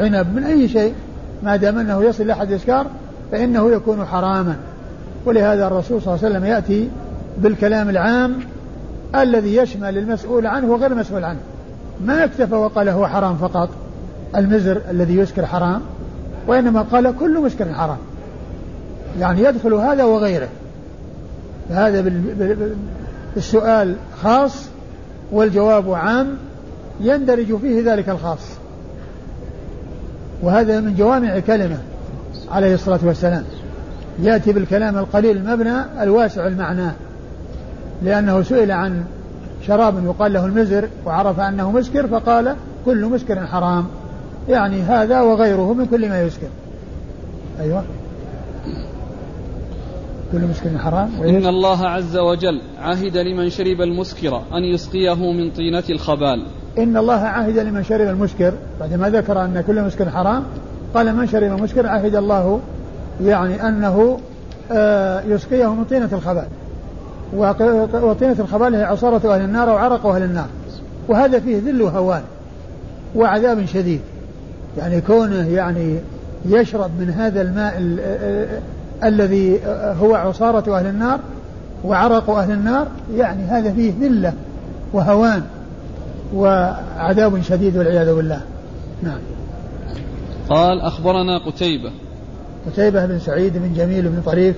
[0.00, 0.94] العنب من أي شيء.
[1.42, 2.86] ما دام أنه يصل إلى حد إسكار
[3.32, 4.56] فإنه يكون حراما.
[5.26, 6.88] ولهذا الرسول صلى الله عليه وسلم يأتي
[7.38, 8.34] بالكلام العام
[9.14, 11.40] الذي يشمل المسؤول عنه وغير المسؤول عنه.
[12.06, 13.68] ما اكتفى وقال هو حرام فقط.
[14.36, 15.80] المزر الذي يسكر حرام
[16.46, 17.98] وإنما قال كل مسكر حرام.
[19.20, 20.48] يعني يدخل هذا وغيره.
[21.68, 22.12] فهذا
[23.34, 24.68] بالسؤال خاص
[25.32, 26.36] والجواب عام
[27.00, 28.40] يندرج فيه ذلك الخاص.
[30.42, 31.78] وهذا من جوامع كلمة
[32.50, 33.44] عليه الصلاة والسلام.
[34.22, 36.90] يأتي بالكلام القليل المبنى الواسع المعنى.
[38.02, 39.04] لأنه سئل عن
[39.66, 43.86] شراب يقال له المزر وعرف أنه مسكر فقال كل مسكر حرام.
[44.48, 46.48] يعني هذا وغيره من كل ما يسكر
[47.60, 47.84] أيوة.
[50.32, 51.10] كل مسكر حرام.
[51.24, 56.46] إن الله عز وجل عهد لمن شرب المسكر أن يسقيه من طينة الخبال.
[56.78, 58.52] إن الله عهد لمن شرب المسكر.
[58.80, 60.44] بعدما ذكر أن كل مسكر حرام
[60.94, 62.60] قال من شرب المسكر عهد الله
[63.22, 64.18] يعني أنه
[64.72, 66.46] آه، يسقيه من طينة الخبال.
[68.02, 70.48] وطينة الخبال هي عصارة أهل النار أو عرق أهل النار.
[71.08, 72.22] وهذا فيه ذل وهوان
[73.14, 74.00] وعذاب شديد.
[74.78, 75.98] يعني كونه يعني
[76.44, 77.78] يشرب من هذا الماء
[79.04, 79.60] الذي
[80.00, 81.20] هو عصارة أهل النار
[81.84, 84.32] وعرق أهل النار يعني هذا فيه ذلة
[84.92, 85.42] وهوان
[86.34, 88.40] وعذاب شديد والعياذ بالله
[89.02, 89.18] نعم
[90.48, 91.90] قال أخبرنا قتيبة
[92.66, 94.56] قتيبة بن سعيد بن جميل بن طريف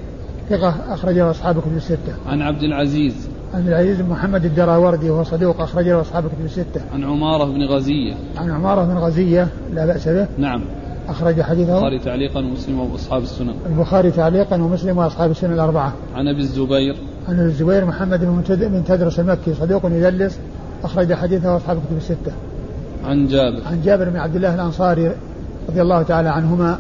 [0.50, 2.14] ثقة أخرجه أصحاب كتب الستة.
[2.26, 3.28] عن عبد العزيز.
[3.54, 6.80] عن العزيز بن محمد الدراوردي وهو صدوق أخرجه أصحاب كتب الستة.
[6.92, 8.14] عن عمارة بن غزية.
[8.36, 10.26] عن عمارة بن غزية لا بأس به.
[10.38, 10.64] نعم.
[11.08, 13.54] أخرج حديثه البخاري تعليقا ومسلم وأصحاب السنن.
[13.66, 15.92] البخاري تعليقا ومسلم وأصحاب السنن الأربعة.
[16.14, 16.96] عن أبي الزبير.
[17.28, 18.20] عن أبي الزبير محمد
[18.60, 20.38] بن تدرس المكي صدوق يدلس
[20.84, 22.32] أخرج حديثه أصحاب كتب الستة.
[23.04, 23.60] عن جابر.
[23.66, 25.12] عن جابر بن عبد الله الأنصاري
[25.68, 26.78] رضي الله تعالى عنهما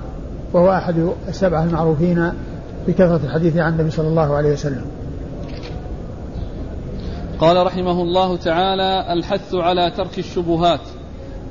[0.52, 0.94] وهو أحد
[1.28, 2.30] السبعة المعروفين
[2.88, 4.84] بكثرة الحديث عن النبي صلى الله عليه وسلم
[7.40, 10.80] قال رحمه الله تعالى الحث على ترك الشبهات.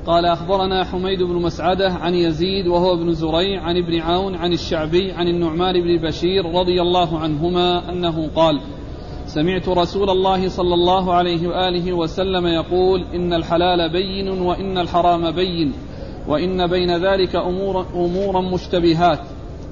[0.06, 5.12] قال أخبرنا حميد بن مسعدة عن يزيد وهو ابن زريع عن ابن عون عن الشعبي
[5.12, 8.62] عن النعمان بن بشير رضي الله عنهما أنه قال
[9.26, 15.74] سمعت رسول الله صلى الله عليه وآله وسلم يقول إن الحلال بين وإن الحرام بين
[16.28, 19.20] وإن بين ذلك أمور أمورا مشتبهات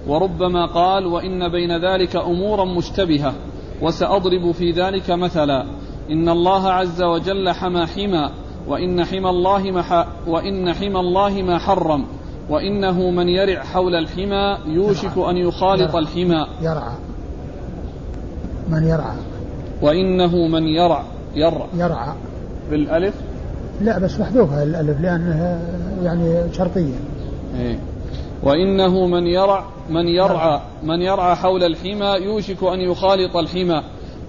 [0.08, 3.34] وربما قال وإن بين ذلك أمورا مشتبهة
[3.82, 5.83] وسأضرب في ذلك مثلا.
[6.12, 8.30] إن الله عز وجل حمى حمى
[8.68, 12.06] وإن حمى الله ما وإن حمى الله ما حرم
[12.50, 16.48] وإنه من يرع حول الحمى يوشك أن يخالط الحمى.
[16.62, 16.94] يرعى.
[18.70, 19.16] من يرعى.
[19.82, 21.04] وإنه من يرع
[21.36, 21.68] يرع.
[21.74, 22.14] يرعى.
[22.72, 23.14] بالألف؟
[23.82, 25.62] لا بس محذوفة الألف لأنها
[26.04, 26.96] يعني شرطية.
[27.60, 27.80] إيه.
[28.44, 30.62] وإنه من يرع من يرعى.
[30.84, 33.84] من يرعى حول الحمى يوشك أن يخالط الحمى.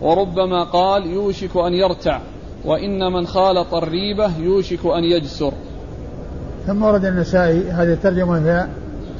[0.04, 2.20] وربما قال يوشك أن يرتع
[2.64, 5.52] وإن من خالط الريبة يوشك أن يجسر.
[6.66, 8.66] ثم ورد النسائي هذه الترجمة هي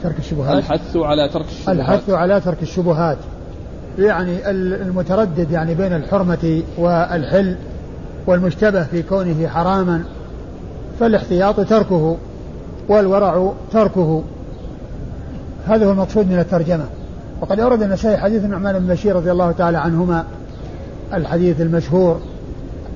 [0.02, 0.58] ترك الشبهات.
[0.58, 1.76] الحث على ترك الشبهات.
[1.76, 3.18] الحث على ترك الشبهات.
[3.98, 7.56] يعني المتردد يعني بين الحرمة والحل
[8.26, 10.04] والمشتبه في كونه حراما
[11.00, 12.16] فالاحتياط تركه
[12.88, 14.22] والورع تركه.
[15.66, 16.84] هذا هو المقصود من الترجمة.
[17.40, 20.24] وقد أورد النسائي حديث النعمان بن بشير رضي الله تعالى عنهما
[21.16, 22.20] الحديث المشهور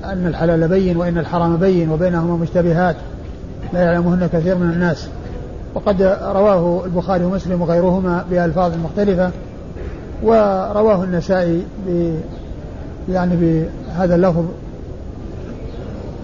[0.05, 2.97] أن الحلال بين وإن الحرام بين وبينهما مشتبهات
[3.73, 5.09] لا يعلمهن كثير من الناس.
[5.75, 9.31] وقد رواه البخاري ومسلم وغيرهما بألفاظ مختلفة
[10.23, 12.15] ورواه النسائي ب
[13.09, 14.45] يعني بهذا اللفظ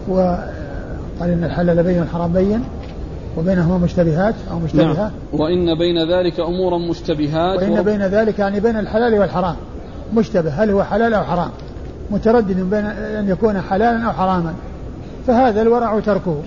[0.09, 0.51] وقال
[1.23, 2.65] إن الحلال بين والحرام بين
[3.39, 5.11] وبينهما مشتبهات أو مشتبهات نعم.
[5.33, 9.57] وإن بين ذلك أمورا مشتبهات وإن بين ذلك يعني بين الحلال والحرام.
[10.15, 11.51] مشتبه هل هو حلال أو حرام؟
[12.11, 14.55] متردد بين أن يكون حلالا أو حراما.
[15.27, 16.43] فهذا الورع تركه.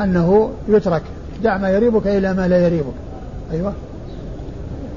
[0.00, 1.02] أنه يترك.
[1.42, 2.94] دع ما يريبك إلى ما لا يريبك.
[3.52, 3.72] أيوة.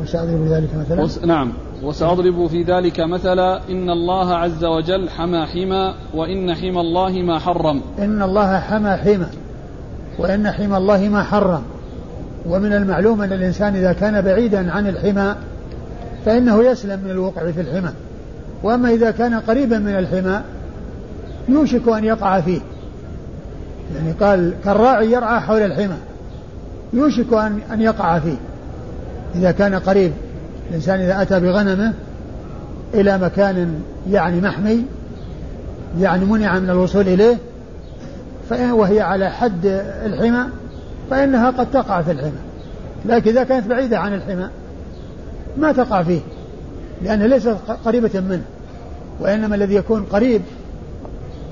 [0.02, 1.02] وسأضرب ذلك مثلا.
[1.02, 1.24] وس...
[1.24, 1.54] نعم.
[1.84, 3.62] وسأضرب في ذلك مثلا.
[3.70, 7.82] إن الله عز وجل حمى حمى وإن حمى الله ما حرم.
[8.00, 9.28] إن الله حمى حمى
[10.20, 11.64] وإن حمى الله ما حرم.
[12.50, 15.36] ومن المعلوم أن الإنسان إذا كان بعيدا عن الحمى
[16.26, 17.90] فإنه يسلم من الوقع في الحمى.
[18.64, 20.42] وأما إذا كان قريبا من الحمى
[21.50, 22.60] يوشك أن يقع فيه.
[23.96, 25.98] يعني قال كالراعي يرعى حول الحمى
[26.94, 28.38] يوشك أن أن يقع فيه.
[29.36, 30.12] إذا كان قريب
[30.70, 31.94] الإنسان إذا أتى بغنمه
[32.94, 33.80] إلى مكان
[34.12, 34.86] يعني محمي
[36.00, 37.38] يعني منع من الوصول إليه
[38.50, 39.66] فإن وهي على حد
[40.06, 40.44] الحمى
[41.10, 42.40] فإنها قد تقع في الحمى.
[43.06, 44.50] لكن إذا كانت بعيدة عن الحمى
[45.58, 46.20] ما تقع فيه.
[47.02, 48.44] لأنها ليست قريبة منه
[49.20, 50.42] وإنما الذي يكون قريب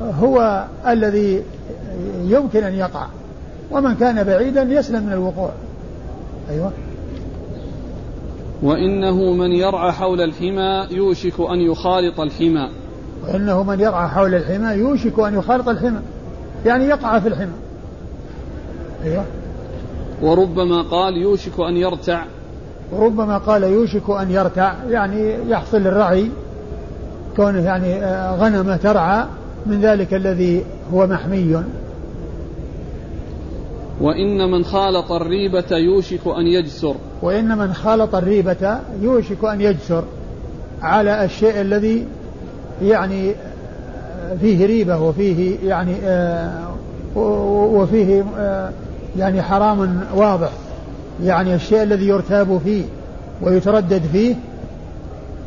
[0.02, 1.44] هو الذي
[2.24, 3.08] يمكن أن يقع
[3.72, 5.52] ومن كان بعيدا يسلم من الوقوع.
[6.50, 6.72] أيوة.
[8.64, 12.70] وإنه من يرعى حول الحمى يوشك أن يخالط الحمى.
[13.24, 16.00] وإنه من يرعى حول الحمى يوشك أن يخالط الحمى
[16.66, 17.56] يعني يقع في الحمى.
[19.04, 19.26] أيوة.
[20.22, 22.24] وربما قال يوشك أن يرتع.
[22.92, 26.30] وربما قال يوشك أن يرتع يعني يحصل الرعي
[27.36, 29.26] كونه يعني آه، غنمة ترعى
[29.66, 31.64] من ذلك الذي هو محمي.
[34.02, 36.96] وإن من خالط الريبة يوشك أن يجسر.
[37.22, 40.04] وإن من خالط الريبة يوشك أن يجسر
[40.82, 42.06] على الشيء الذي
[42.82, 43.36] يعني
[44.42, 46.76] فيه ريبة وفيه يعني آه،
[47.16, 48.72] وفيه آه،
[49.18, 50.50] يعني حرام واضح.
[51.24, 52.84] يعني الشيء الذي يرتاب فيه
[53.42, 54.36] ويتردد فيه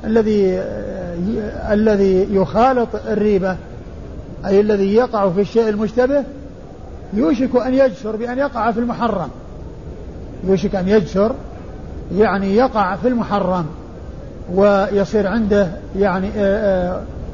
[0.05, 3.57] الذي آه، الذي يخالط الريبة
[4.47, 6.25] أي الذي يقع في الشيء المشتبه
[7.13, 9.29] يوشك أن يجسر بأن يقع في المحرم
[10.45, 11.33] يوشك أن يجسر
[12.17, 13.67] يعني يقع في المحرم
[14.55, 16.31] ويصير عنده يعني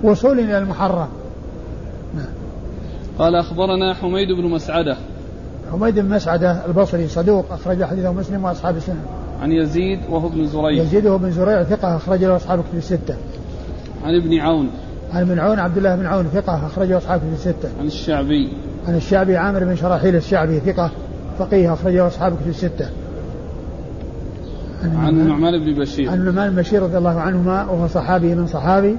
[0.02, 1.08] وصول إلى المحرم
[2.14, 2.32] نعم.
[3.18, 4.96] قال أخبرنا حميد بن مسعدة
[5.74, 9.00] حميد بن مسعدة البصري صدوق أخرج حديثه مسلم وأصحاب السنة.
[9.42, 10.82] عن يزيد وهو ابن زريع.
[10.82, 13.16] يزيد وهو ابن زريع ثقة أخرج له أصحاب كتب الستة.
[14.04, 14.70] عن ابن عون.
[15.12, 17.68] عن ابن عون عبد الله بن عون ثقة أخرجه أصحاب كتب الستة.
[17.80, 18.52] عن الشعبي.
[18.88, 20.90] عن الشعبي عامر بن شراحيل الشعبي ثقة
[21.38, 22.88] فقيه أخرجه أصحاب كتب الستة.
[24.82, 25.64] عن, عن النعمان.
[25.64, 26.10] بن بشير.
[26.10, 28.96] عن النعمان بن بشير رضي الله عنهما وهو صحابي من صحابي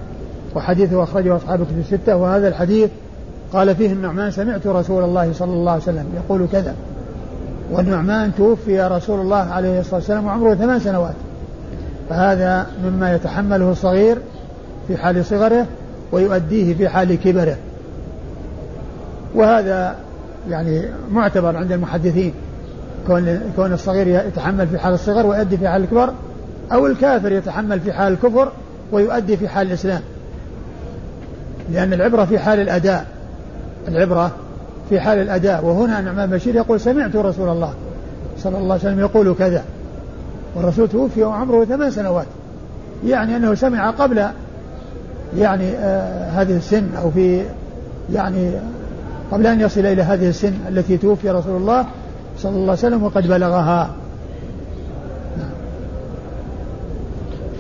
[0.55, 2.15] وحديثه أخرجه أصحاب كتب الستة.
[2.15, 2.89] وهذا الحديث
[3.53, 6.75] قال فيه النعمان سمعت رسول الله صلى الله عليه وسلم يقول كذا.
[7.71, 11.15] والنعمان توفي رسول الله عليه الصلاة والسلام وعمره ثمان سنوات.
[12.09, 14.17] فهذا مما يتحمله الصغير
[14.87, 15.65] في حال صغره
[16.11, 17.57] ويؤديه في حال كبره.
[19.35, 19.95] وهذا
[20.49, 20.81] يعني
[21.11, 22.33] معتبر عند المحدثين
[23.07, 26.13] كون كون الصغير يتحمل في حال الصغر ويؤدي في حال الكبر
[26.71, 28.51] أو الكافر يتحمل في حال الكفر
[28.91, 30.01] ويؤدي في حال الإسلام.
[31.71, 33.05] لأن العبرة في حال الأداء.
[33.87, 34.31] العبرة
[34.89, 35.65] في حال الأداء.
[35.65, 37.73] وهنا نعمان بشير يقول سمعت رسول الله
[38.37, 39.63] صلى الله عليه وسلم يقول كذا.
[40.55, 42.27] والرسول توفي وعمره ثمان سنوات.
[43.05, 44.25] يعني أنه سمع قبل
[45.37, 47.43] يعني آه هذه السن أو في
[48.13, 48.51] يعني
[49.31, 51.85] قبل أن يصل إلى هذه السن التي توفي رسول الله
[52.37, 53.89] صلى الله عليه وسلم وقد بلغها.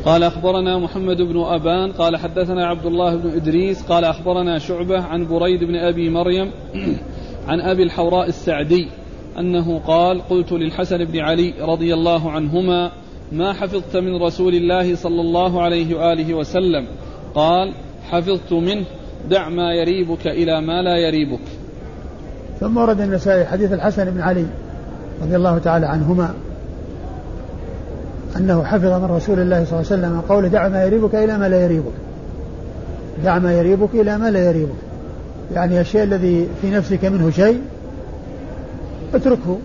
[0.05, 5.27] قال أخبرنا محمد بن أبان قال حدثنا عبد الله بن إدريس قال أخبرنا شعبة عن
[5.27, 6.51] بريد بن أبي مريم
[7.49, 8.87] عن أبي الحوراء السعدي
[9.39, 12.91] أنه قال قلت للحسن بن علي رضي الله عنهما
[13.31, 16.87] ما حفظت من رسول الله صلى الله عليه وآله وسلم؟
[17.35, 17.73] قال
[18.11, 18.85] حفظت منه
[19.29, 21.39] دع ما يريبك إلى ما لا يريبك.
[22.59, 24.45] ثم ورد النسائي حديث الحسن بن علي
[25.21, 26.33] رضي الله تعالى عنهما.
[28.35, 31.49] أنه حفظ من رسول الله صلى الله عليه وسلم قوله دع ما يريبك إلى ما
[31.49, 31.93] لا يريبك
[33.23, 34.75] دع ما يريبك إلى ما لا يريبك.
[35.53, 37.61] يعني الشيء الذي في نفسك منه شيء
[39.13, 39.57] اتركه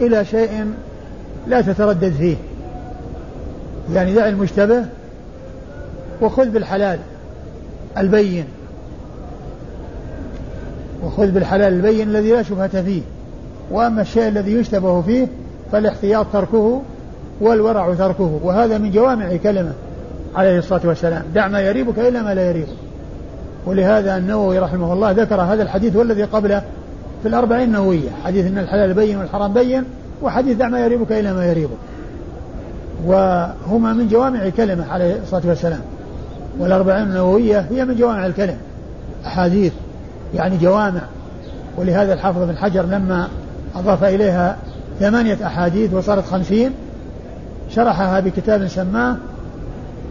[0.00, 0.66] إلى شيء
[1.46, 2.36] لا تتردد فيه.
[3.94, 4.84] يعني دع المشتبه
[6.22, 6.98] وخذ بالحلال
[7.98, 8.44] البين
[11.04, 13.02] وخذ بالحلال البين الذي لا شبهة فيه.
[13.70, 15.26] وأما الشيء الذي يشتبه فيه
[15.72, 16.82] فالاحتياط تركه
[17.40, 18.40] والورع تركه.
[18.42, 19.72] وهذا من جوامع كلمة
[20.34, 21.22] عليه الصلاة والسلام.
[21.34, 22.76] دع ما يريبك إلا ما لا يريبك.
[23.66, 26.62] ولهذا النووي رحمه الله ذكر هذا الحديث والذي قبله
[27.22, 28.10] في الأربعين النووية.
[28.24, 29.84] حديث أن الحلال بين والحرام بين
[30.22, 31.76] وحديث دع ما يريبك إلا ما يريبك.
[33.06, 35.80] وهما من جوامع كلمة عليه الصلاة والسلام.
[36.58, 38.56] والأربعين النووية هي من جوامع الكلم
[39.26, 39.72] أحاديث
[40.34, 41.00] يعني جوامع.
[41.76, 43.28] ولهذا الحافظ بن حجر لما
[43.76, 44.56] أضاف إليها
[45.00, 46.70] ثمانية أحاديث وصارت خمسين
[47.70, 49.16] شرحها بكتاب سماه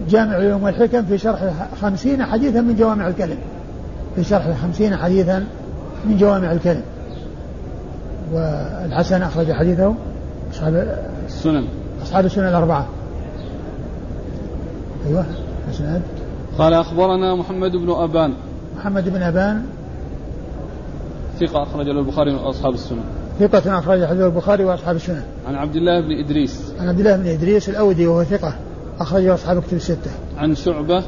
[0.10, 3.38] جامع العلوم والحكم في شرح خمسين حديثا من جوامع الكلم.
[4.16, 5.46] في شرح خمسين حديثا
[6.06, 6.84] من جوامع الكلم.
[8.34, 9.96] والحسن أخرج حديثه.
[10.52, 11.66] أصحاب السنن.
[12.04, 12.88] أصحاب السنن الأربعة.
[15.08, 15.26] أيوه
[15.68, 16.02] الإسناد.
[16.58, 18.34] قال أخبرنا محمد بن أبان.
[18.78, 19.66] محمد بن أبان.
[21.40, 23.04] ثقة أخرج له البخاري وأصحاب السنن.
[23.40, 25.24] ثقة أخرج حديث البخاري وأصحاب السنن.
[25.48, 26.74] عن عبد الله بن إدريس.
[26.80, 28.56] عن عبد الله بن إدريس الأودي وهو ثقة
[29.00, 30.12] أخرجه أصحاب كتب الستة.
[30.38, 31.04] عن شعبة.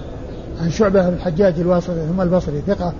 [0.61, 2.93] عن شعبة بن الحجاج الواسطي ثم البصري ثقة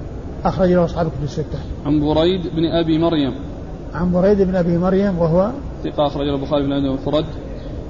[0.46, 1.60] أخرج له أصحاب كتب الستة.
[1.86, 3.34] عن بريد بن أبي مريم.
[3.94, 5.52] عن بريد بن أبي مريم وهو
[5.84, 7.26] ثقة أخرج البخاري بن أبي المفرد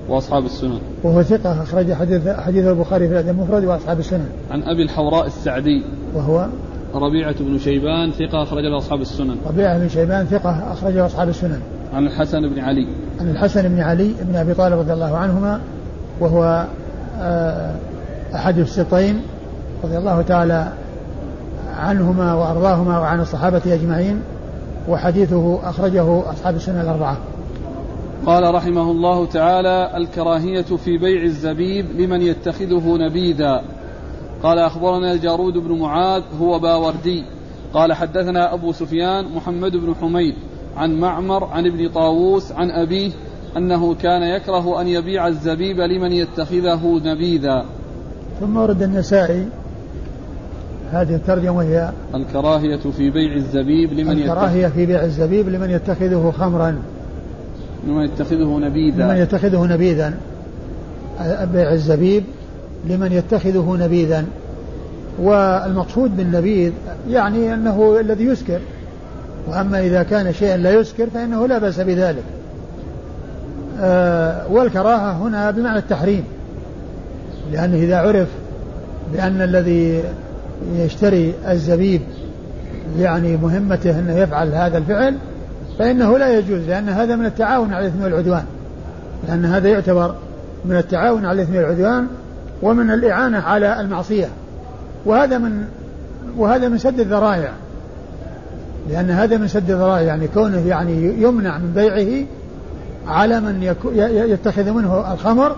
[0.10, 0.80] وأصحاب السنن.
[1.04, 4.30] وهو ثقة أخرج حديث حديث البخاري في الأدب المفرد وأصحاب السنن.
[4.52, 5.84] عن أبي الحوراء السعدي.
[6.14, 6.48] وهو
[6.94, 9.38] ربيعة بن شيبان ثقة أخرج له أصحاب السنن.
[9.48, 11.60] ربيعة بن شيبان ثقة أخرج له أصحاب السنن.
[11.94, 12.88] عن الحسن بن علي.
[13.20, 15.60] عن الحسن بن علي بن أبي طالب رضي الله عنهما
[16.20, 16.66] وهو
[17.20, 17.76] آه،
[18.36, 19.22] أحد السبطين
[19.84, 20.74] رضي الله تعالى
[21.78, 24.22] عنهما وأرضاهما وعن الصحابة أجمعين
[24.90, 27.18] وحديثه أخرجه أصحاب السنة الأربعة.
[28.26, 33.62] قال رحمه الله تعالى الكراهية في بيع الزبيب لمن يتخذه نبيذا.
[34.44, 37.24] قال أخبرنا الجارود بن معاذ هو باوردي.
[37.74, 40.36] قال حدثنا أبو سفيان محمد بن حميد
[40.78, 43.12] عن معمر عن ابن طاووس عن أبيه
[43.58, 47.66] أنه كان يكره أن يبيع الزبيب لمن يتخذه نبيذا.
[48.40, 49.46] ثم ورد النسائي
[50.92, 56.82] هذه الترجمة وهي الكراهية في بيع الزبيب لمن الكراهية في بيع الزبيب لمن يتخذه خمرا.
[57.88, 59.04] لمن يتخذه نبيذا.
[59.04, 60.14] لمن يتخذه نبيذا.
[61.54, 62.24] بيع الزبيب
[62.90, 64.26] لمن يتخذه نبيذا.
[65.20, 66.72] والمقصود بالنبيذ
[67.10, 68.60] يعني أنه الذي يسكر.
[69.48, 72.24] وأما إذا كان شيئا لا يسكر فإنه لا بأس بذلك.
[73.80, 76.24] آه والكراهة هنا بمعنى التحريم.
[77.52, 78.28] لأنه إذا عرف
[79.14, 80.04] بأن الذي
[80.76, 82.02] يشتري الزبيب
[83.00, 85.16] يعني مهمته أنه يفعل هذا الفعل
[85.80, 88.44] فإنه لا يجوز لأن هذا من التعاون على الإثم والعدوان.
[89.28, 90.16] لأن هذا يعتبر
[90.66, 92.08] من التعاون على الإثم والعدوان
[92.62, 94.30] ومن الإعانة على المعصية.
[95.06, 95.66] وهذا من
[96.38, 97.52] وهذا من سد الذرائع.
[98.90, 102.26] لأن هذا من سد الذرائع يعني كونه يعني يمنع من بيعه
[103.08, 105.56] على من يتخذ منه الخمر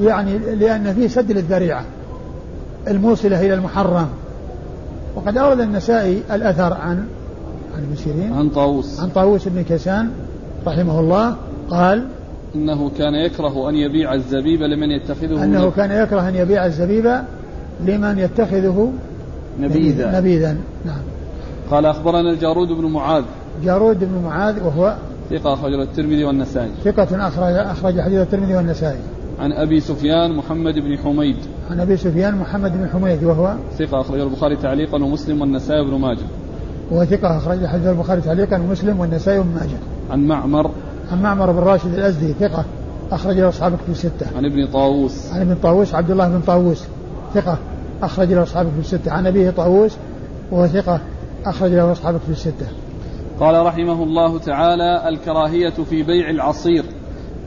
[0.00, 1.84] يعني لأن فيه سد للذريعة
[2.88, 4.08] الموصلة إلى المحرم.
[5.16, 7.06] وقد أورد النسائي الأثر عن
[7.76, 9.00] عن ابن سيرين عن طاووس.
[9.00, 10.10] عن طاووس بن كيسان
[10.66, 11.36] رحمه الله
[11.70, 12.04] قال
[12.54, 17.12] إنه كان يكره أن يبيع الزبيب لمن يتخذه أنه كان يكره أن يبيع الزبيب
[17.84, 18.92] لمن يتخذه
[19.60, 20.20] نبيذا.
[20.20, 20.56] نبيذا.
[20.84, 21.02] نعم.
[21.70, 23.24] قال أخبرنا الجارود بن معاذ.
[23.64, 24.96] جارود بن معاذ وهو
[25.30, 26.70] ثقة أخرج الترمذي والنسائي.
[26.84, 28.98] ثقة أخرج أخرج حديث الترمذي والنسائي.
[29.40, 31.36] عن أبي سفيان محمد بن حميد.
[31.70, 36.26] عن أبي سفيان محمد بن حميد وهو ثقة أخرج البخاري تعليقا ومسلم والنسائي بن ماجه.
[36.92, 39.78] هو ثقة أخرج حديث البخاري تعليقا ومسلم والنسائي وابن ماجه.
[40.10, 40.70] عن معمر
[41.12, 42.64] عن معمر بن راشد الأزدي ثقة
[43.12, 44.26] أخرج له أصحاب كتب الستة.
[44.36, 45.32] عن ابن طاووس.
[45.32, 46.84] عن ابن طاووس عبد الله بن طاووس
[47.34, 47.58] ثقة
[48.02, 49.12] أخرج له أصحاب كتب الستة.
[49.12, 49.96] عن أبيه طاووس
[50.50, 51.00] وهو ثقة
[51.46, 52.66] أخرج له أصحاب كتب الستة.
[53.40, 56.84] قال رحمه الله تعالى الكراهية في بيع العصير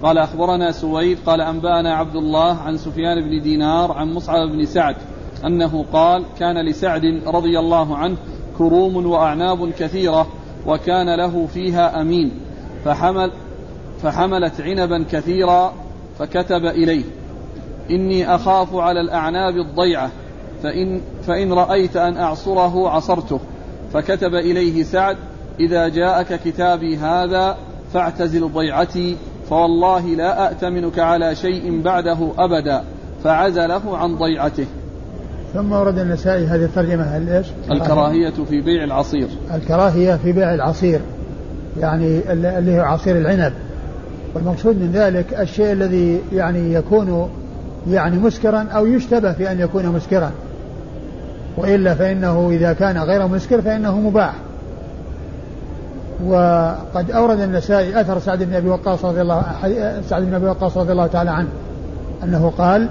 [0.03, 4.95] قال أخبرنا سويد قال أنبأنا عبد الله عن سفيان بن دينار عن مصعب بن سعد
[5.45, 8.17] أنه قال كان لسعد رضي الله عنه
[8.57, 10.27] كروم وأعناب كثيرة
[10.67, 12.31] وكان له فيها أمين
[12.85, 13.31] فحمل
[14.03, 15.73] فحملت عنبا كثيرا
[16.19, 17.03] فكتب إليه
[17.91, 20.09] إني أخاف على الأعناب الضيعة
[20.63, 23.39] فإن, فإن رأيت أن أعصره عصرته.
[23.93, 25.17] فكتب إليه سعد
[25.59, 27.57] إذا جاءك كتابي هذا
[27.93, 29.17] فاعتزل ضيعتي
[29.49, 32.83] فوالله لا أأتمنك على شيء بعده أبدا
[33.23, 34.65] فعزله عن ضيعته.
[35.53, 39.27] ثم ورد النسائي هذه الترجمة هل إيش؟ الكراهية في بيع العصير.
[39.53, 41.01] الكراهية في بيع العصير
[41.79, 43.53] يعني اللي هو عصير العنب.
[44.35, 47.29] والمقصود من ذلك الشيء الذي يعني يكون
[47.89, 50.31] يعني مسكرا أو يشتبه في أن يكون مسكرا.
[51.57, 54.33] وإلا فإنه إذا كان غير مسكر فإنه مباح.
[56.25, 59.43] وقد أورد النسائي أثر سعد بن أبي وقاص رضي الله
[60.09, 61.49] سعد بن أبي وقاص رضي الله تعالى عنه
[62.23, 62.89] أنه قال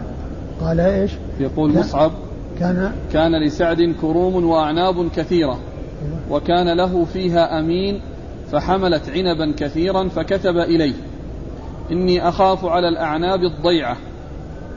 [0.61, 2.11] قال إيش؟ يقول مصعب
[2.61, 5.59] كان كان لسعد كروم وأعناب كثيرة
[6.31, 8.01] وكان له فيها أمين
[8.53, 10.95] فحملت عنبا كثيرا فكتب إليه.
[11.91, 13.97] إني أخاف على الأعناب الضيعة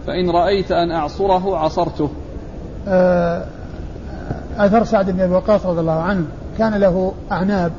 [0.08, 2.10] فإن رأيت أن أعصره عصرته.
[2.88, 3.46] آه،
[4.58, 6.26] أثر سعد بن أبي وقاص رضي الله عنه
[6.58, 7.72] كان له أعناب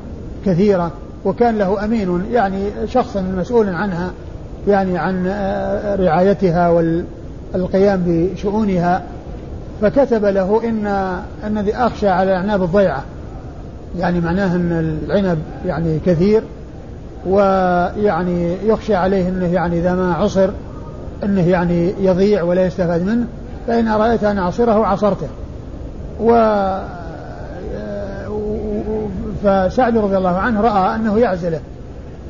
[0.45, 0.91] كثيرة
[1.25, 4.11] وكان له أمين يعني شخص مسؤول عنها
[4.67, 9.03] يعني عن آه، رعايتها والقيام بشؤونها
[9.81, 10.87] فكتب له إن
[11.47, 13.03] أنني أخشى على الأعناب الضيعة.
[13.97, 16.43] يعني معناه أن العنب يعني كثير
[17.25, 20.49] ويعني يخشى عليه أنه يعني إذا ما عصر
[21.23, 23.25] أنه يعني يضيع ولا يستفاد منه
[23.67, 25.27] فإن رأيت أن أعصره عصرته.
[26.19, 26.33] و
[29.43, 31.59] فسعد رضي الله عنه رأى أنه يعزله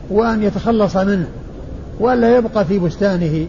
[0.09, 1.27] وأن يتخلص منه
[1.99, 3.47] وألا يبقى في بستانه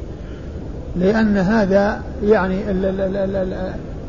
[0.96, 2.58] لأن هذا يعني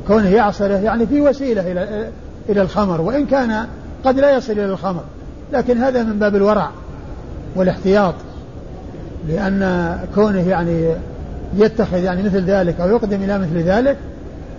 [0.08, 2.10] كونه يعصره يعني في وسيلة إلى
[2.50, 3.66] إلى الخمر وإن كان
[4.06, 5.02] قد لا يصل إلى الخمر
[5.54, 6.70] لكن هذا من باب الورع.
[7.56, 8.14] والاحتياط
[9.28, 10.96] لأن كونه يعني
[11.56, 13.98] يتخذ يعني مثل ذلك أو يقدم إلى مثل ذلك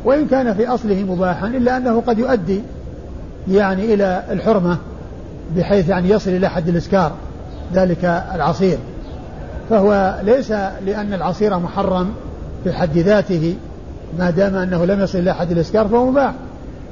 [0.05, 2.61] وإن كان في أصله مباحا إلا أنه قد يؤدي
[3.49, 4.79] يعني إلى الحرمة
[5.57, 7.13] بحيث يعني يصل إلى حد الإسكار
[7.75, 8.79] ذلك العصير.
[9.71, 10.51] فهو ليس
[10.87, 12.09] لأن العصير محرم
[12.65, 13.57] في حد ذاته
[14.19, 16.33] ما دام أنه لم يصل إلى حد الإسكار فهو مباح.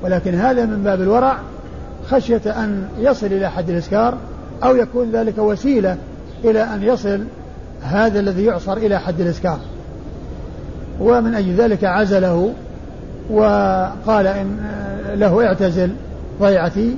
[0.02, 1.36] ولكن هذا من باب الورع
[2.10, 4.14] خشية أن يصل إلى حد الإسكار
[4.62, 5.96] أو يكون ذلك وسيلة
[6.44, 7.24] إلى أن يصل
[7.82, 9.58] هذا الذي يعصر إلى حد الإسكار
[11.00, 12.52] ومن أجل ذلك عزله
[13.30, 14.58] وقال إن
[15.14, 15.90] له اعتزل
[16.40, 16.96] ضيعتي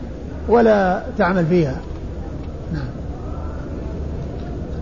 [0.48, 1.80] ولا تعمل فيها.
[2.72, 2.86] نعم.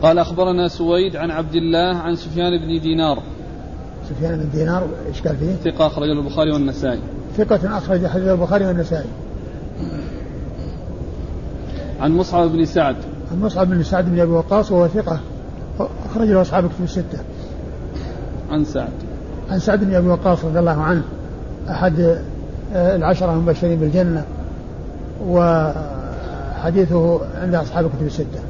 [0.03, 3.23] قال أخبرنا سويد عن عبد الله عن سفيان بن دينار.
[4.11, 7.01] سفيان بن دينار إيش قال فيه؟ ثقة أخرج البخاري والنسائي.
[7.37, 9.09] ثقة أخرج حديث البخاري والنسائي.
[12.01, 12.97] عن مصعب بن سعد.
[13.33, 15.21] عن مصعب بن سعد بن أبي وقاص وهو ثقة.
[16.11, 17.19] أخرج له أصحاب كتب الستة.
[18.51, 18.93] عن سعد.
[19.51, 21.03] عن سعد بن أبي وقاص رضي الله عنه
[21.71, 22.19] أحد
[22.75, 24.25] آه، العشرة المبشرين بالجنة
[25.29, 28.41] وحديثه عند أصحاب الكتب الستة.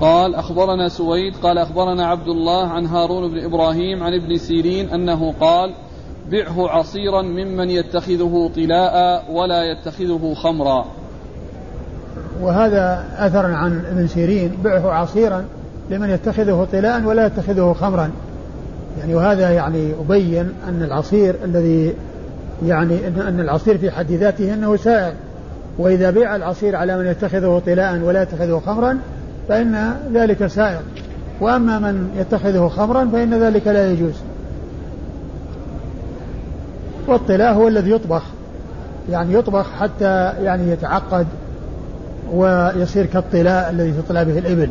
[0.00, 5.32] قال أخبرنا سويد قال أخبرنا عبد الله عن هارون بن إبراهيم عن ابن سيرين أنه
[5.40, 5.74] قال
[6.30, 10.84] بعه عصيرا ممن يتخذه طلاء ولا يتخذه خمرا.
[12.44, 14.52] وهذا أثر عن ابن سيرين.
[14.64, 15.44] بعه عصيرا
[15.90, 18.10] لمن يتخذه طلاء ولا يتخذه خمرا.
[19.00, 21.94] يعني وهذا يعني أبين أن العصير الذي
[22.66, 25.12] يعني أن العصير في حد ذاته أنه سائر
[25.78, 28.98] وإذا بيع العصير على من يتخذه طلاء ولا يتخذه خمرا
[29.48, 30.80] فإن ذلك سائر
[31.40, 34.14] وأما من يتخذه خمرا فإن ذلك لا يجوز.
[37.06, 38.22] والطلاء هو الذي يطبخ.
[39.10, 41.26] يعني يطبخ حتى يعني يتعقد.
[42.32, 44.70] ويصير كالطلاء الذي تطلى به الإبل.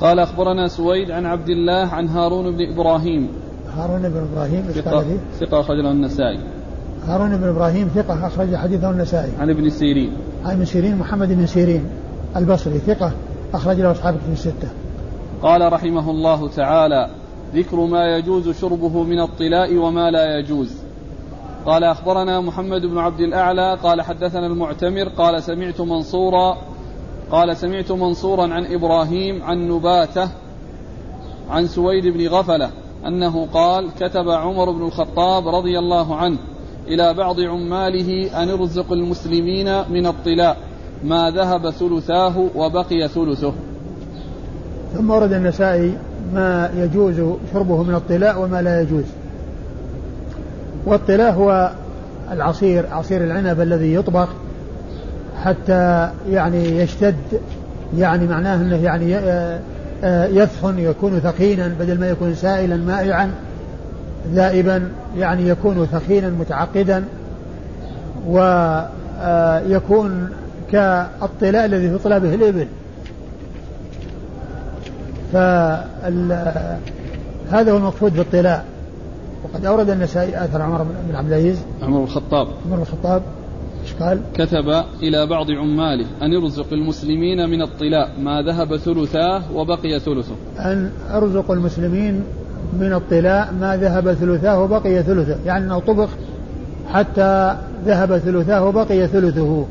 [0.00, 3.28] قال أخبرنا سويد عن عبد الله عن هارون بن إبراهيم.
[3.76, 5.04] هارون بن إبراهيم ثقة,
[5.40, 6.38] ثقة أخرج له النسائي.
[7.06, 9.30] هارون بن إبراهيم ثقة أخرج حديثه النسائي.
[9.40, 10.12] عن ابن سيرين.
[10.44, 11.84] عن ابن سيرين محمد بن سيرين
[12.36, 13.12] البصري ثقة
[13.54, 14.68] أخرج له أصحاب في الستة.
[15.42, 17.10] قال رحمه الله تعالى
[17.54, 20.85] ذكر ما يجوز شربه من الطلاء وما لا يجوز.
[21.66, 26.56] قال أخبرنا محمد بن عبد الأعلى قال حدثنا المعتمر قال سمعت منصورا
[27.30, 30.28] قال سمعت منصورا عن إبراهيم عن نباتة
[31.50, 32.70] عن سويد بن غفلة
[33.06, 36.38] أنه قال كتب عمر بن الخطاب رضي الله عنه
[36.88, 40.56] إلى بعض عماله أن ارزق المسلمين من الطلاء
[41.04, 43.52] ما ذهب ثلثاه وبقي ثلثه.
[44.94, 45.98] ثم ورد النسائي
[46.32, 49.04] ما يجوز شربه من الطلاء وما لا يجوز.
[50.86, 51.70] والطلاء هو
[52.32, 54.28] العصير عصير العنب الذي يطبخ
[55.44, 57.16] حتى يعني يشتد
[57.96, 59.60] يعني معناه إنه يعني آه،
[60.04, 63.30] آه، يثخن يكون ثخينا بدل ما يكون سائلا مائعا
[64.32, 67.04] ذائبا يعني يكون ثخينا متعقدا
[68.28, 70.28] ويكون
[70.72, 72.66] كالطلاء الذي تطلى به الإبل.
[77.50, 78.64] هذا هو المقصود بالطلاء.
[79.46, 81.58] وقد أورد النسائي آثر عمر بن عبد العزيز.
[81.82, 82.48] عمر الخطاب.
[82.66, 83.22] عمر الخطاب.
[83.82, 90.00] إيش قال؟ كتب إلى بعض عماله أن يرزق المسلمين من الطلاء ما ذهب ثلثاه وبقي
[90.00, 90.34] ثلثه.
[90.58, 92.22] أن أرزق المسلمين
[92.80, 95.36] من الطلاء ما ذهب ثلثاه وبقي ثلثه.
[95.46, 96.08] يعني أنه طبخ
[96.88, 99.66] حتى ذهب ثلثاه وبقي ثلثه.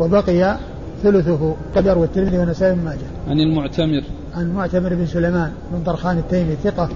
[0.00, 0.56] وبقي
[1.02, 1.54] ثلثه.
[1.76, 3.06] قدر والترمذي والنسائي بن ماجه.
[3.28, 4.02] عن المعتمر.
[4.34, 6.88] عن معتمر بن سليمان بن طرخان التيمي ثقة.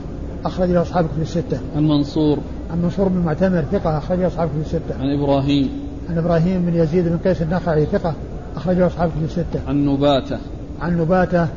[0.44, 1.60] أخرج له أصحاب كتب الستة.
[1.76, 2.38] عن منصور.
[2.70, 5.00] عن منصور بن معتمر ثقة أخرج له أصحاب كتب الستة.
[5.00, 5.70] عن إبراهيم.
[6.10, 8.14] عن إبراهيم بن يزيد بن قيس النخعي ثقة
[8.56, 9.60] أخرج له أصحاب كتب الستة.
[9.68, 10.38] عن نباتة.
[10.80, 11.48] عن نباتة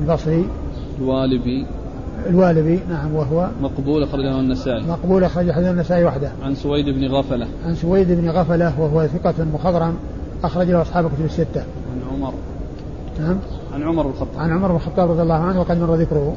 [0.00, 0.48] البصري.
[0.98, 1.66] الوالبي.
[2.26, 4.82] الوالبي نعم وهو مقبول أخرجه النسائي.
[4.86, 6.30] مقبول أخرج حديث النسائي وحده.
[6.42, 7.46] عن سويد بن غفلة.
[7.66, 9.94] عن سويد بن غفلة وهو ثقة مخضرم
[10.44, 11.60] أخرج له أصحاب كتب الستة.
[11.60, 12.32] عن عمر.
[13.20, 13.36] نعم.
[13.74, 14.38] عن عمر بن الخطاب.
[14.38, 16.36] عن عمر بن الخطاب رضي الله عنه وقد مر ذكره.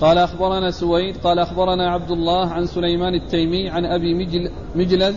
[0.00, 5.14] قال أخبرنا سويد قال أخبرنا عبد الله عن سليمان التيمي عن أبي مجل مجلد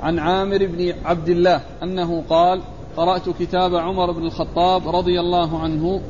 [0.00, 2.60] عن عامر بن عبد الله أنه قال
[2.96, 6.00] قرأت كتاب عمر بن الخطاب رضي الله عنه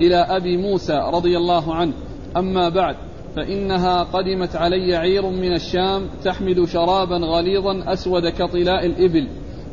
[0.00, 1.92] إلى أبي موسى رضي الله عنه.
[2.36, 2.96] أما بعد
[3.36, 9.28] فإنها قدمت علي عير من الشام تحمل شرابا غليظا أسود كطلاء الإبل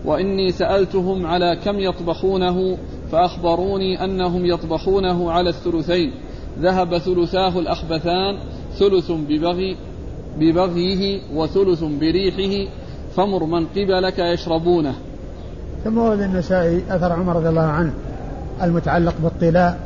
[0.05, 2.77] وإني سألتهم على كم يطبخونه
[3.11, 6.13] فأخبروني أنهم يطبخونه على الثلثين.
[6.59, 8.37] ذهب ثلثاه الأخبثان
[8.79, 9.77] ثلث ببغي
[10.39, 12.71] ببغيه وثلث بريحه
[13.15, 14.93] فمر من قبلك يشربونه.
[15.83, 17.93] ثم ورد النسائي أثر عمر رضي الله عنه
[18.61, 19.79] المتعلق بالطلاء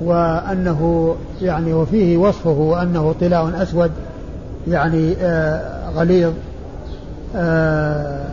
[0.00, 3.90] وأنه يعني وفيه وصفه أنه طلاء أسود
[4.68, 6.32] يعني آه غليظ
[7.36, 8.28] آه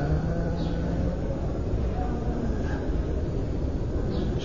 [4.40, 4.45] قال فيه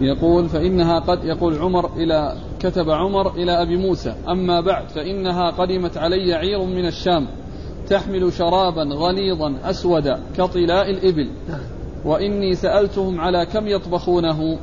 [0.00, 5.96] يقول فإنها قد يقول عمر إلى كتب عمر إلى أبي موسى أما بعد فإنها قدمت
[5.96, 7.26] علي عير من الشام
[7.88, 11.60] تحمل شرابا غليظا أسودا كطلاء الإبل نعم.
[12.04, 14.58] وإني سألتهم على كم يطبخونه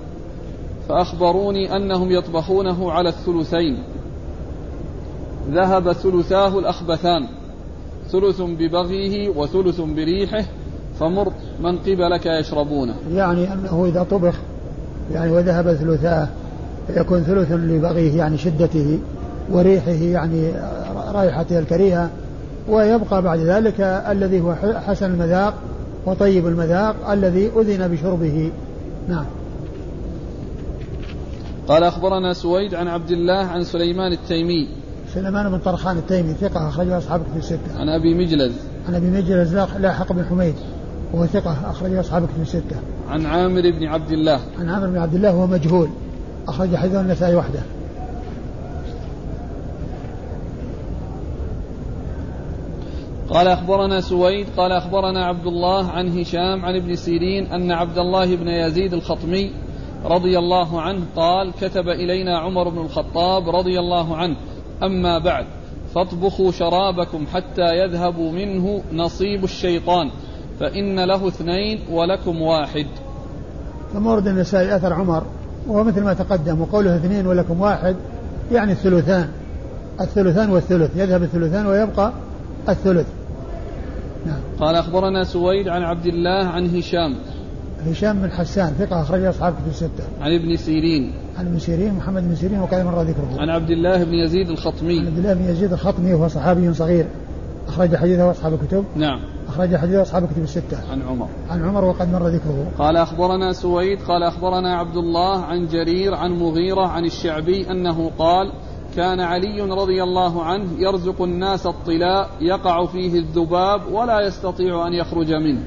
[0.89, 3.77] فأخبروني أنهم يطبخونه على الثلثين.
[5.49, 7.27] ذهب ثلثاه الأخبثان
[8.07, 10.45] ثلث ببغيه وثلث بريحه
[10.99, 11.31] فمر
[11.63, 12.95] من قبلك يشربونه.
[13.11, 14.39] يعني أنه إذا طبخ
[15.13, 16.27] يعني وذهب ثلثاه
[16.89, 18.99] يكون ثلث لبغيه يعني شدته
[19.51, 20.51] وريحه يعني
[21.13, 22.09] رائحته الكريهة
[22.69, 24.55] ويبقى بعد ذلك الذي هو
[24.87, 25.53] حسن المذاق
[26.05, 28.51] وطيب المذاق الذي أذن بشربه.
[29.09, 29.25] نعم.
[31.67, 34.67] قال أخبرنا سويد عن عبد الله عن سليمان التيمي.
[35.13, 37.79] سليمان بن طرخان التيمي ثقة أخرجه أصحاب في الستة.
[37.79, 38.53] عن أبي مجلز.
[38.87, 40.55] عن أبي مجلز لاحق بن حميد
[41.13, 42.75] وهو ثقة أخرجه أصحاب كتب الستة.
[43.11, 44.39] عن عامر بن عبد الله.
[44.59, 45.89] عن عامر بن عبد الله وهو مجهول
[46.47, 47.61] أخرج حديثه النسائي وحده.
[53.29, 58.35] قال أخبرنا سويد قال أخبرنا عبد الله عن هشام عن ابن سيرين أن عبد الله
[58.35, 59.51] بن يزيد الخطمي
[60.05, 64.35] رضي الله عنه قال كتب إلينا عمر بن الخطاب رضي الله عنه
[64.83, 65.45] أما بعد
[65.95, 70.09] فاطبخوا شرابكم حتى يذهب منه نصيب الشيطان
[70.59, 72.87] فإن له اثنين ولكم واحد
[73.93, 75.23] ثم ورد النسائي أثر عمر
[75.67, 77.95] وهو مثل ما تقدم وقوله اثنين ولكم واحد
[78.51, 79.27] يعني الثلثان
[80.01, 82.13] الثلثان والثلث يذهب الثلثان ويبقى
[82.69, 83.07] الثلث
[84.25, 84.39] نعم.
[84.59, 87.15] قال أخبرنا سويد عن عبد الله عن هشام
[87.87, 90.03] هشام بن حسان ثقة أخرج أصحاب كتب الستة.
[90.21, 91.11] عن ابن سيرين.
[91.37, 93.35] عن ابن سيرين محمد بن سيرين وقد مر ذكره.
[93.37, 94.99] عن عبد الله بن يزيد الخطمي.
[94.99, 97.05] عن عبد الله بن يزيد الخطمي وهو صحابي صغير
[97.67, 98.85] أخرج حديثه أصحاب الكتب.
[98.95, 99.19] نعم.
[99.51, 100.77] أخرج حديث أصحاب الكتب الستة.
[100.91, 101.27] عن عمر.
[101.49, 102.71] عن عمر وقد مر ذكره.
[102.77, 108.51] قال أخبرنا سويد قال أخبرنا عبد الله عن جرير عن مغيرة عن الشعبي أنه قال
[108.95, 115.33] كان علي رضي الله عنه يرزق الناس الطلاء يقع فيه الذباب ولا يستطيع أن يخرج
[115.33, 115.61] منه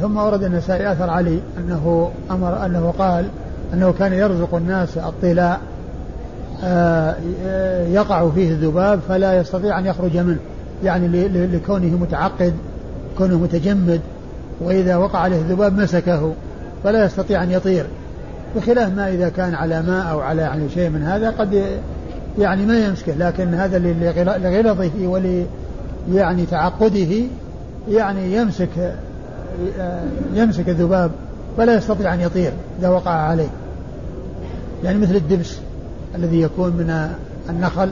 [0.00, 3.28] ثم ورد النسائي آثر علي أنه أمر أنه قال
[3.74, 5.60] أنه كان يرزق الناس الطلاء
[6.64, 7.16] آه،
[7.86, 10.38] يقع فيه الذباب فلا يستطيع أن يخرج منه
[10.84, 12.54] يعني لكونه متعقد
[13.18, 14.00] كونه متجمد
[14.60, 16.32] وإذا وقع عليه الذباب مسكه
[16.84, 17.86] فلا يستطيع أن يطير.
[18.56, 21.64] بخلاف ما إذا كان على ماء أو على يعني شيء من هذا قد
[22.38, 23.78] يعني ما يمسكه لكن هذا
[24.38, 25.44] لغلظه ول
[26.12, 27.22] يعني تعقده
[27.90, 28.94] يعني يمسك
[30.34, 31.10] يمسك الذباب
[31.56, 33.48] فلا يستطيع أن يطير إذا وقع عليه.
[34.84, 35.56] يعني مثل الدبس
[36.14, 37.10] الذي يكون من
[37.50, 37.90] النخل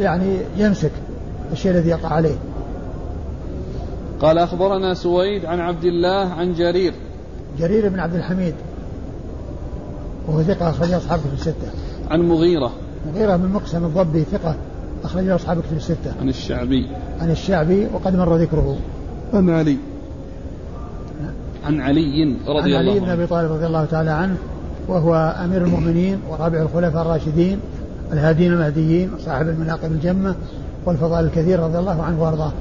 [0.00, 0.90] يعني يمسك
[1.52, 2.36] الشيء الذي يقع عليه.
[4.20, 6.94] قال أخبرنا سويد عن عبد الله عن جرير.
[7.58, 8.54] جرير بن عبد الحميد.
[10.28, 11.70] وهو ثقة أخرج أصحاب كتب الستة.
[12.10, 12.72] عن مغيرة.
[13.12, 14.56] مغيرة بن مقسم الضبي ثقة
[15.04, 16.12] أخرج أصحاب كتب الستة.
[16.20, 16.86] عن الشعبي.
[17.20, 18.76] عن الشعبي وقد مر ذكره.
[19.34, 19.76] عن علي.
[21.64, 24.36] عن علي رضي عن الله علي بن أبي طالب رضي الله تعالى عنه
[24.88, 25.14] وهو
[25.44, 27.60] أمير المؤمنين ورابع الخلفاء الراشدين
[28.12, 30.34] الهادين المهديين صاحب المناقب الجمة
[30.86, 32.52] والفضائل الكثير رضي الله عنه وأرضاه.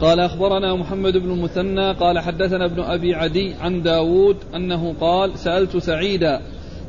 [0.00, 5.76] قال أخبرنا محمد بن المثنى قال حدثنا ابن أبي عدي عن داود أنه قال سألت
[5.76, 6.40] سعيدا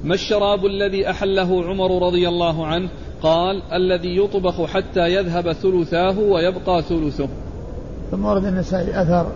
[0.04, 2.90] ما الشراب الذي أحله عمر رضي الله عنه؟
[3.22, 7.28] قال الذي يطبخ حتى يذهب ثلثاه ويبقى ثلثه.
[8.12, 9.28] ثم ورد النسائي أثر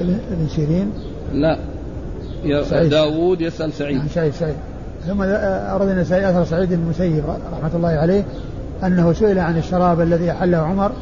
[0.00, 0.92] ابن سيرين.
[1.32, 1.58] لا.
[2.44, 2.90] يا سعيد.
[2.90, 3.98] داود يسأل سعيد.
[3.98, 4.56] عن سعيد سعيد.
[5.06, 8.24] ثم أورد النسائي أثر سعيد بن المسيب رحمة الله عليه
[8.84, 10.92] أنه سئل عن الشراب الذي أحله عمر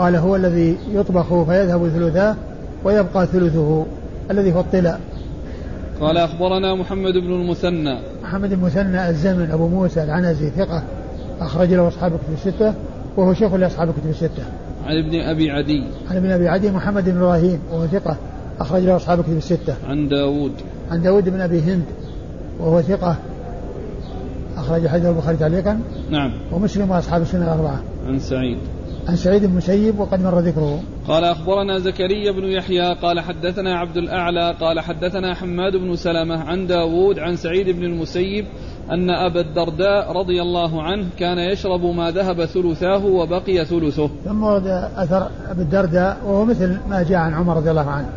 [0.00, 2.36] قال هو الذي يطبخ فيذهب ثلثاه
[2.84, 3.86] ويبقى ثلثه
[4.30, 5.00] الذي هو الطلاء.
[6.00, 7.98] قال أخبرنا محمد بن المثنى.
[8.22, 10.82] محمد المثنى الزمن أبو موسى العنزي ثقة
[11.40, 12.74] أخرج له أصحاب الكتب الستة
[13.16, 14.42] وهو شيخ لأصحاب الكتب الستة.
[14.86, 15.84] عن ابن أبي عدي.
[16.10, 18.16] عن ابن أبي عدي محمد بن إبراهيم وهو ثقة
[18.60, 19.74] أخرج له أصحاب الكتب الستة.
[19.88, 20.52] عن داود.
[20.90, 21.84] عن داود بن أبي هند
[22.60, 23.16] وهو ثقة
[24.56, 25.80] أخرج حديث البخاري تعليقا.
[26.10, 26.32] نعم.
[26.52, 27.80] ومسلم وأصحاب السنة الأربعة.
[28.06, 28.58] عن سعيد.
[29.08, 30.82] عن سعيد بن المسيب وقد مر ذكره.
[31.08, 36.66] قال أخبرنا زكريا بن يحيى قال حدثنا عبد الأعلى قال حدثنا حماد بن سلمة عن
[36.66, 38.44] داود عن سعيد بن المسيب
[38.90, 44.10] أن أبا الدرداء رضي الله عنه كان يشرب ما ذهب ثلثاه وبقي ثلثه.
[44.24, 48.08] ثم ورد أثر أبي الدرداء وهو مثل ما جاء عن عمر رضي الله عنه.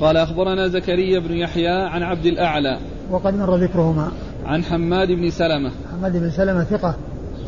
[0.00, 2.78] قال أخبرنا زكريا بن يحيى عن عبد الأعلى
[3.10, 4.12] وقد مر ذكرهما.
[4.46, 5.70] عن حماد بن سلمة.
[5.88, 6.94] محمد بن سلمة ثقة.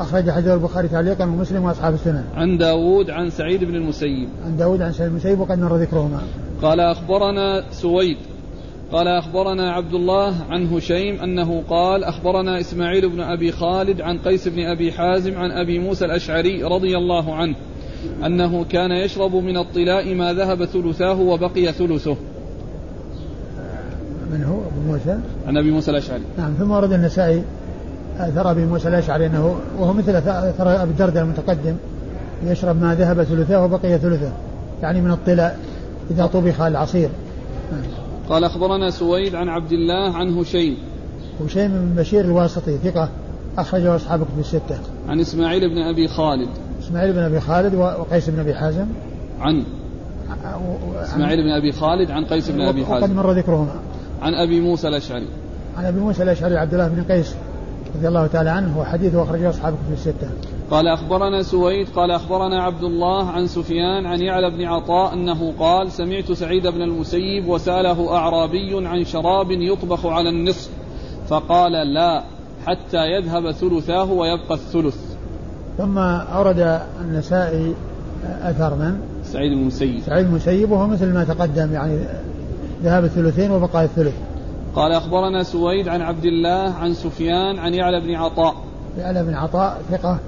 [0.00, 4.28] أخرج حديث البخاري تعليقا ومسلم وأصحاب السنن عن داود عن سعيد بن المسيب.
[4.44, 6.20] عن داود عن سعيد المسيب وقد مر ذكرهما.
[6.62, 8.16] قال أخبرنا سويد.
[8.92, 14.48] قال أخبرنا عبد الله عن هشيم أنه قال أخبرنا إسماعيل بن أبي خالد عن قيس
[14.48, 17.54] بن أبي حازم عن أبي موسى الأشعري رضي الله عنه
[18.26, 22.16] أنه كان يشرب من الطلاء ما ذهب ثلثاه وبقي ثلثه.
[24.32, 26.22] من هو؟ أبو موسى؟ عن أبي موسى الأشعري.
[26.38, 27.42] نعم ثم ورد النسائي.
[28.18, 31.76] أثر أبي موسى الأشعري أنه وهو مثل أثر أبي الدرداء المتقدم
[32.46, 34.32] يشرب ما ذهب ثلثاه وبقي ثلثه
[34.82, 35.58] يعني من الطلاء
[36.10, 37.08] إذا طبخ العصير.
[38.28, 40.76] قال أخبرنا سويد عن عبد الله عن هشيم.
[41.44, 43.08] وشيء من بشير الواسطي ثقة
[43.58, 44.78] أخرجه أصحاب كتب الستة.
[45.08, 46.48] عن إسماعيل بن أبي خالد.
[46.82, 48.86] إسماعيل بن أبي خالد وقيس بن أبي حازم.
[49.40, 49.64] عن
[51.02, 53.16] إسماعيل بن أبي خالد عن قيس بن أبي وقد حازم.
[53.16, 53.74] مر ذكرهما.
[54.22, 55.28] عن أبي موسى الأشعري.
[55.76, 57.34] عن أبي موسى الأشعري عبد الله بن قيس.
[57.96, 60.28] رضي الله تعالى عنه وحديثه أخرجه أصحاب كتب الستة.
[60.70, 65.92] قال أخبرنا سويد قال أخبرنا عبد الله عن سفيان عن يعلى بن عطاء أنه قال
[65.92, 70.70] سمعت سعيد بن المسيب وسأله أعرابي عن شراب يطبخ على النصف
[71.28, 72.24] فقال لا
[72.66, 74.96] حتى يذهب ثلثاه ويبقى الثلث.
[75.78, 77.74] ثم أورد النسائي
[78.42, 80.00] أثر من؟ سعيد بن المسيب.
[80.06, 81.98] سعيد المسيب وهو مثل ما تقدم يعني
[82.82, 84.14] ذهب الثلثين وبقى الثلث.
[84.74, 88.54] قال أخبرنا سويد عن عبد الله عن سفيان عن يعلى بن عطاء.
[88.98, 90.18] يعلى بن عطاء ثقة.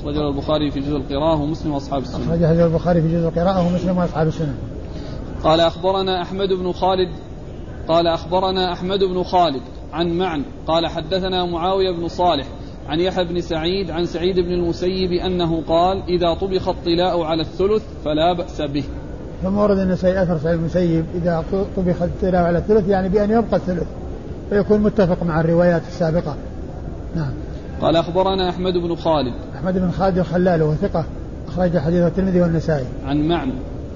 [0.00, 2.24] أخرجه البخاري في جزء القراءة ومسلم وأصحاب السنة.
[2.24, 4.54] أخرج هذا البخاري في جزء القراءة ومسلم وأصحاب السنن
[5.42, 7.08] قال أخبرنا أحمد بن خالد
[7.88, 12.46] قال أخبرنا أحمد بن خالد عن معن قال حدثنا معاوية بن صالح
[12.88, 17.82] عن يحيى بن سعيد عن سعيد بن المسيب أنه قال إذا طبخ الطلاء على الثلث
[18.04, 18.84] فلا بأس به.
[19.42, 21.44] ثم ورد النسائي أثر سعيد المسيب إذا
[21.76, 23.86] طبخ التلاوة على الثلث يعني بأن يبقى الثلث
[24.50, 26.34] فيكون متفق مع الروايات السابقة.
[27.16, 27.30] نعم.
[27.80, 29.34] قال أخبرنا أحمد بن خالد.
[29.56, 31.04] أحمد بن خالد الخلال وهو ثقة
[31.48, 32.86] أخرج حديث الترمذي والنسائي.
[33.06, 33.52] عن معن.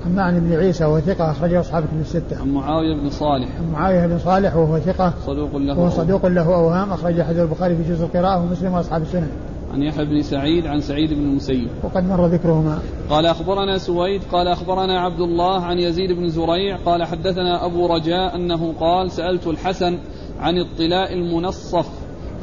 [0.07, 2.41] عن معن بن عيسى وهو ثقة أخرجه أصحاب كتب الستة.
[2.41, 3.49] عن معاوية بن صالح.
[3.59, 5.13] عن معاوية بن صالح وهو ثقة.
[5.27, 9.31] صدوق له وهو صدوق له أوهام أخرج حديث البخاري في جزء القراءة ومسلم وأصحاب السنن.
[9.73, 11.69] عن يحيى بن سعيد عن سعيد بن المسيب.
[11.83, 12.79] وقد مر ذكرهما.
[13.11, 18.37] قال أخبرنا سويد قال أخبرنا عبد الله عن يزيد بن زريع قال حدثنا أبو رجاء
[18.37, 19.99] أنه قال سألت الحسن
[20.41, 21.89] عن الطلاء المنصف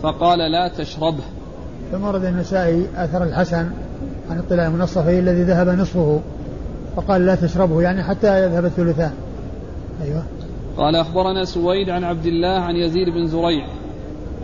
[0.03, 1.23] فقال لا تشربه.
[1.91, 3.69] ثم ورد النسائي أثر الحسن
[4.29, 6.21] عن الطلاء المنصف أي الذي ذهب نصفه
[6.95, 9.11] فقال لا تشربه يعني حتى يذهب الثلثان.
[10.03, 10.23] أيوه.
[10.77, 13.67] قال أخبرنا سويد عن عبد الله عن يزيد بن زريع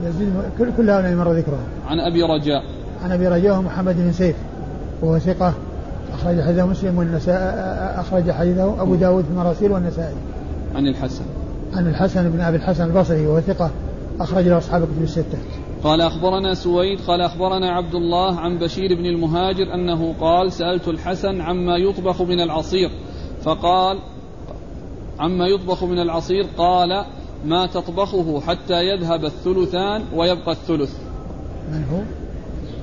[0.03, 2.63] يزيد كل كل هؤلاء مر ذكرهم عن أبي رجاء.
[3.03, 4.35] عن أبي رجاء محمد بن سيف
[5.01, 5.53] وهو ثقة
[6.13, 7.37] أخرج حديثه مسلم والنساء
[7.99, 10.15] أخرج حديثه أبو داود في المراسيل والنسائي.
[10.75, 11.25] عن الحسن.
[11.73, 13.71] عن الحسن بن أبي الحسن البصري وهو ثقة
[14.19, 15.37] أخرج له أصحاب الكتب الستة.
[15.83, 21.41] قال أخبرنا سويد قال أخبرنا عبد الله عن بشير بن المهاجر أنه قال سألت الحسن
[21.41, 22.89] عما يطبخ من العصير
[23.41, 23.99] فقال
[25.19, 27.05] عما يطبخ من العصير قال
[27.45, 30.93] ما تطبخه حتى يذهب الثلثان ويبقى الثلث.
[31.71, 31.99] من هو؟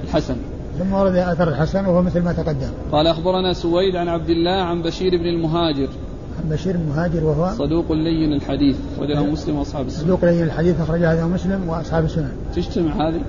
[0.04, 0.36] الحسن.
[0.78, 2.70] ثم ورد أثر الحسن وهو مثل ما تقدم.
[2.92, 5.88] قال أخبرنا سويد عن عبد الله عن بشير بن المهاجر.
[6.42, 8.76] عن بشير المهاجر وهو صدوق لين الحديث.
[8.96, 13.20] أخرجه مسلم وأصحاب السنن صدوق لين الحديث أخرج هذا مسلم وأصحاب السنن تجتمع هذه؟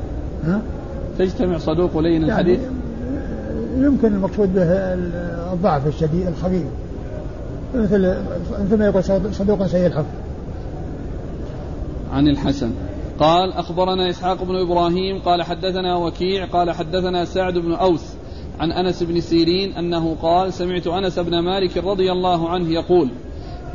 [0.45, 0.61] ها؟
[1.19, 2.59] تجتمع صدوق لين يعني الحديث؟
[3.77, 4.63] يمكن المقصود به
[5.53, 6.63] الضعف الشديد الخفيف
[7.75, 8.15] مثل
[8.65, 9.03] مثل ما يقول
[9.33, 10.05] صدوق سيء الحفظ
[12.13, 12.71] عن الحسن.
[13.19, 18.13] قال أخبرنا إسحاق بن إبراهيم قال حدثنا وكيع قال حدثنا سعد بن أوس
[18.59, 23.09] عن أنس بن سيرين أنه قال سمعت أنس بن مالك رضي الله عنه يقول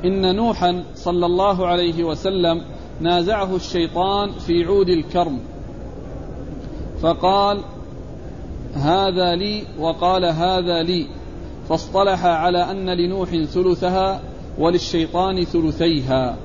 [0.04, 2.62] إن نوحا صلى الله عليه وسلم
[3.00, 5.40] نازعه الشيطان في عود الكرم.
[7.02, 7.60] فقال
[8.74, 11.06] هذا لي وقال هذا لي.
[11.68, 14.20] فاصطلح على أن لنوح ثلثها
[14.58, 16.36] وللشيطان ثلثيها.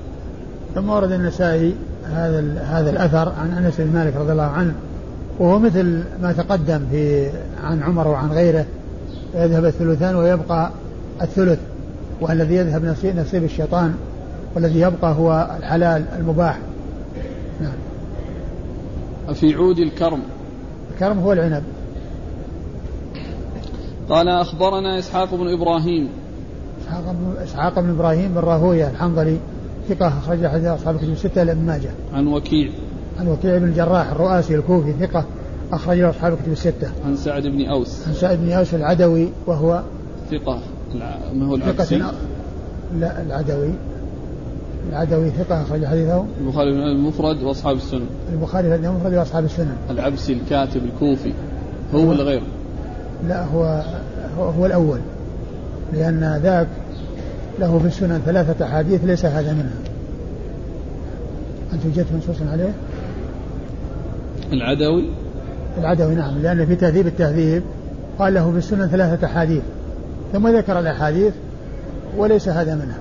[0.74, 4.74] ثم ورد النسائي هذا هذا الأثر عن أنس بن مالك رضي الله عنه
[5.38, 7.30] وهو مثل ما تقدم في
[7.64, 8.66] عن عمر وعن غيره
[9.34, 10.70] يذهب الثلثان ويبقى
[11.22, 11.58] الثلث
[12.20, 13.94] والذي يذهب نصيب, نصيب الشيطان
[14.54, 16.58] والذي يبقى هو الحلال المباح.
[17.60, 17.72] نعم.
[19.34, 20.22] في عود الكرم.
[20.94, 21.62] الكرم هو العنب.
[24.08, 26.08] قال أخبرنا إسحاق بن إبراهيم.
[26.82, 29.38] إسحاق بن, إسحاق بن إبراهيم بن راهوية الحنظلي
[29.88, 31.90] ثقة أخرج حديث أصحاب الكتب الستة لابن ماجه.
[32.12, 32.70] عن وكيع.
[33.20, 35.24] عن وكيع بن الجراح الرؤاسي الكوفي ثقة
[35.72, 36.88] أخرج له أصحاب الكتب الستة.
[37.06, 38.08] عن سعد بن أوس.
[38.08, 39.82] عن سعد بن أوس العدوي وهو
[40.30, 40.58] ثقة.
[41.34, 42.02] ما هو العبسي؟
[42.98, 43.70] لا العدوي.
[44.90, 46.24] العدوي ثقة أخرج حديثه.
[46.40, 48.06] البخاري المفرد وأصحاب السنن.
[48.32, 49.76] البخاري المفرد وأصحاب السنن.
[49.90, 51.32] العبسي الكاتب الكوفي.
[51.94, 52.46] هو ولا غيره؟
[53.28, 53.82] لا هو
[54.38, 54.98] هو الأول.
[55.92, 56.68] لأن ذاك
[57.60, 59.78] له في السنن ثلاثة أحاديث ليس هذا منها.
[61.72, 62.72] أنت وجدت منصوصا عليه؟
[64.52, 65.04] العدوي؟
[65.78, 67.62] العدوي نعم لأن في تهذيب التهذيب
[68.18, 69.62] قال له في السنن ثلاثة أحاديث.
[70.32, 71.32] ثم ذكر الأحاديث
[72.16, 72.98] وليس هذا منها.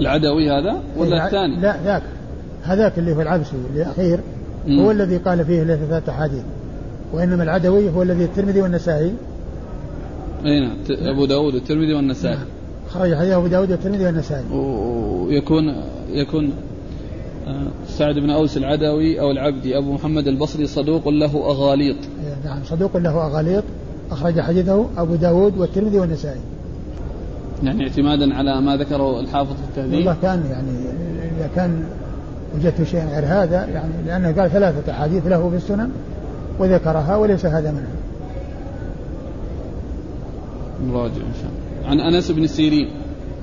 [0.00, 2.02] العدوي هذا ولا الثاني؟ لا ذاك.
[2.64, 4.18] هذاك اللي هو العبسي الأخير
[4.68, 6.42] هو الذي قال فيه ثلاثة أحاديث.
[7.12, 9.12] وإنما العدوي هو الذي الترمذي والنسائي.
[10.44, 12.36] أي نعم أبو داود والترمذي والنسائي.
[12.36, 12.46] نعم.
[12.94, 14.44] خرج حديث أبو داود والترمذي والنسائي.
[14.52, 15.74] ويكون
[16.08, 16.52] يكون
[17.88, 21.96] سعد بن أوس العدوي أو العبدي أبو محمد البصري صدوق له أغاليط.
[22.44, 23.64] نعم صدوق له أغاليط.
[24.10, 26.40] أخرج حديثه أبو داود والترمذي والنسائي.
[27.62, 30.70] يعني اعتمادا على ما ذكره الحافظ في التهذيب؟ والله كان يعني
[31.38, 31.84] إذا كان
[32.56, 35.90] وجدت شيئا غير هذا يعني لأنه قال ثلاثة أحاديث له في السنن
[36.58, 37.94] وذكرها وليس هذا منها.
[40.86, 41.63] نراجع إن شاء الله.
[41.86, 42.88] عن أنس بن سيرين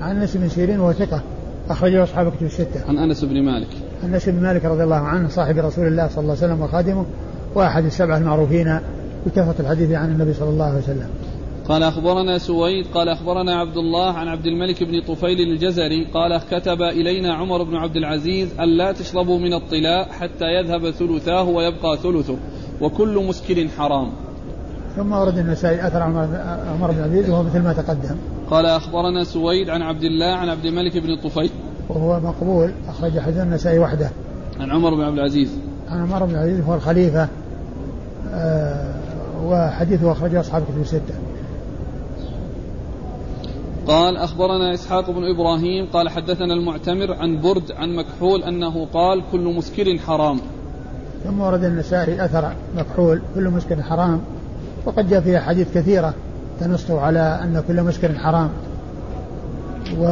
[0.00, 1.22] عن أنس بن سيرين وهو ثقة
[1.70, 3.68] أخرجه أصحاب كتب الستة عن أنس بن مالك
[4.04, 7.06] أنس بن مالك رضي الله عنه صاحب رسول الله صلى الله عليه وسلم وخادمه
[7.54, 8.78] وأحد السبعة المعروفين
[9.26, 11.08] بكثره الحديث عن النبي صلى الله عليه وسلم.
[11.68, 16.82] قال أخبرنا سويد قال أخبرنا عبد الله عن عبد الملك بن طفيل الجزري قال كتب
[16.82, 22.36] إلينا عمر بن عبد العزيز الا تشربوا من الطلاء حتى يذهب ثلثاه ويبقى ثلثه
[22.80, 24.10] وكل مسكر حرام.
[24.96, 28.16] ثم ورد النسائي أثر عمر بن عبد العزيز وهو مثل ما تقدم.
[28.50, 31.50] قال أخبرنا سويد عن عبد الله عن عبد الملك بن طفيل
[31.88, 34.10] وهو مقبول أخرج حديث النسائي وحده.
[34.60, 35.50] عن عمر بن عبد العزيز.
[35.88, 37.28] عن عمر بن عبد العزيز هو الخليفة
[38.30, 38.94] آه
[39.44, 41.14] وحديثه أخرجه أصحاب كتب الستة.
[43.86, 49.54] قال أخبرنا إسحاق بن إبراهيم قال حدثنا المعتمر عن برد عن مكحول أنه قال كل
[49.56, 50.40] مسكر حرام.
[51.24, 54.20] ثم ورد النسائي أثر مكحول كل مسكر حرام
[54.86, 56.14] وقد جاء فيها حديث كثيرة.
[56.60, 58.50] تنص على أن كل مسكر حرام.
[59.98, 60.04] و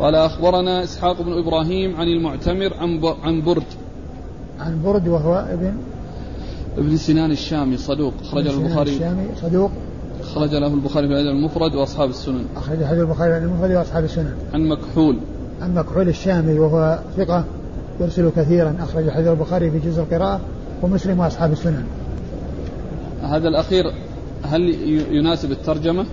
[0.00, 3.62] قال أخبرنا إسحاق بن إبراهيم عن المعتمر عن عن برد.
[4.60, 5.72] عن برد وهو ابن؟
[6.78, 8.90] ابن سنان الشامي صدوق أخرج له البخاري.
[8.90, 9.70] الشامي صدوق.
[10.20, 12.44] أخرج له البخاري في الأدب المفرد وأصحاب السنن.
[12.56, 14.34] أخرج حديث البخاري في المفرد وأصحاب السنن.
[14.54, 15.16] عن مكحول.
[15.62, 17.44] عن مكحول الشامي وهو ثقة
[18.00, 20.40] يرسل كثيرا أخرج حديث البخاري في جزء القراءة
[20.82, 21.84] ومسلم وأصحاب السنن.
[23.22, 23.84] هذا الأخير
[24.42, 24.74] هل
[25.10, 26.06] يناسب الترجمة؟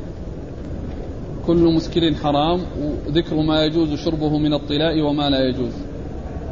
[1.48, 2.60] كل مسكر حرام
[3.08, 5.72] وذكر ما يجوز شربه من الطلاء وما لا يجوز.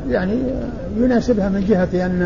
[0.09, 0.37] يعني
[0.97, 2.21] يناسبها من جهة أن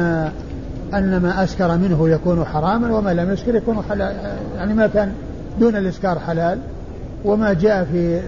[0.93, 4.15] أن ما أسكر منه يكون حراما وما لم يسكر يكون حلال.
[4.55, 5.11] يعني ما كان
[5.59, 6.59] دون الإسكار حلال.
[7.25, 8.21] وما جاء في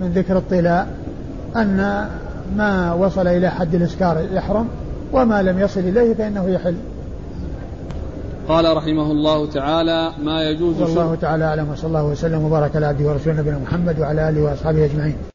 [0.00, 0.86] من ذكر الطلاء
[1.56, 2.06] أن
[2.56, 4.68] ما وصل إلى حد الإسكار يحرم
[5.12, 6.74] وما لم يصل إليه فإنه يحل.
[8.48, 13.08] قال رحمه الله تعالى ما يجوز والله تعالى أعلم وصلى الله وسلم وبارك على عبده
[13.08, 15.31] ورسوله نبينا محمد وعلى آله وأصحابه أجمعين.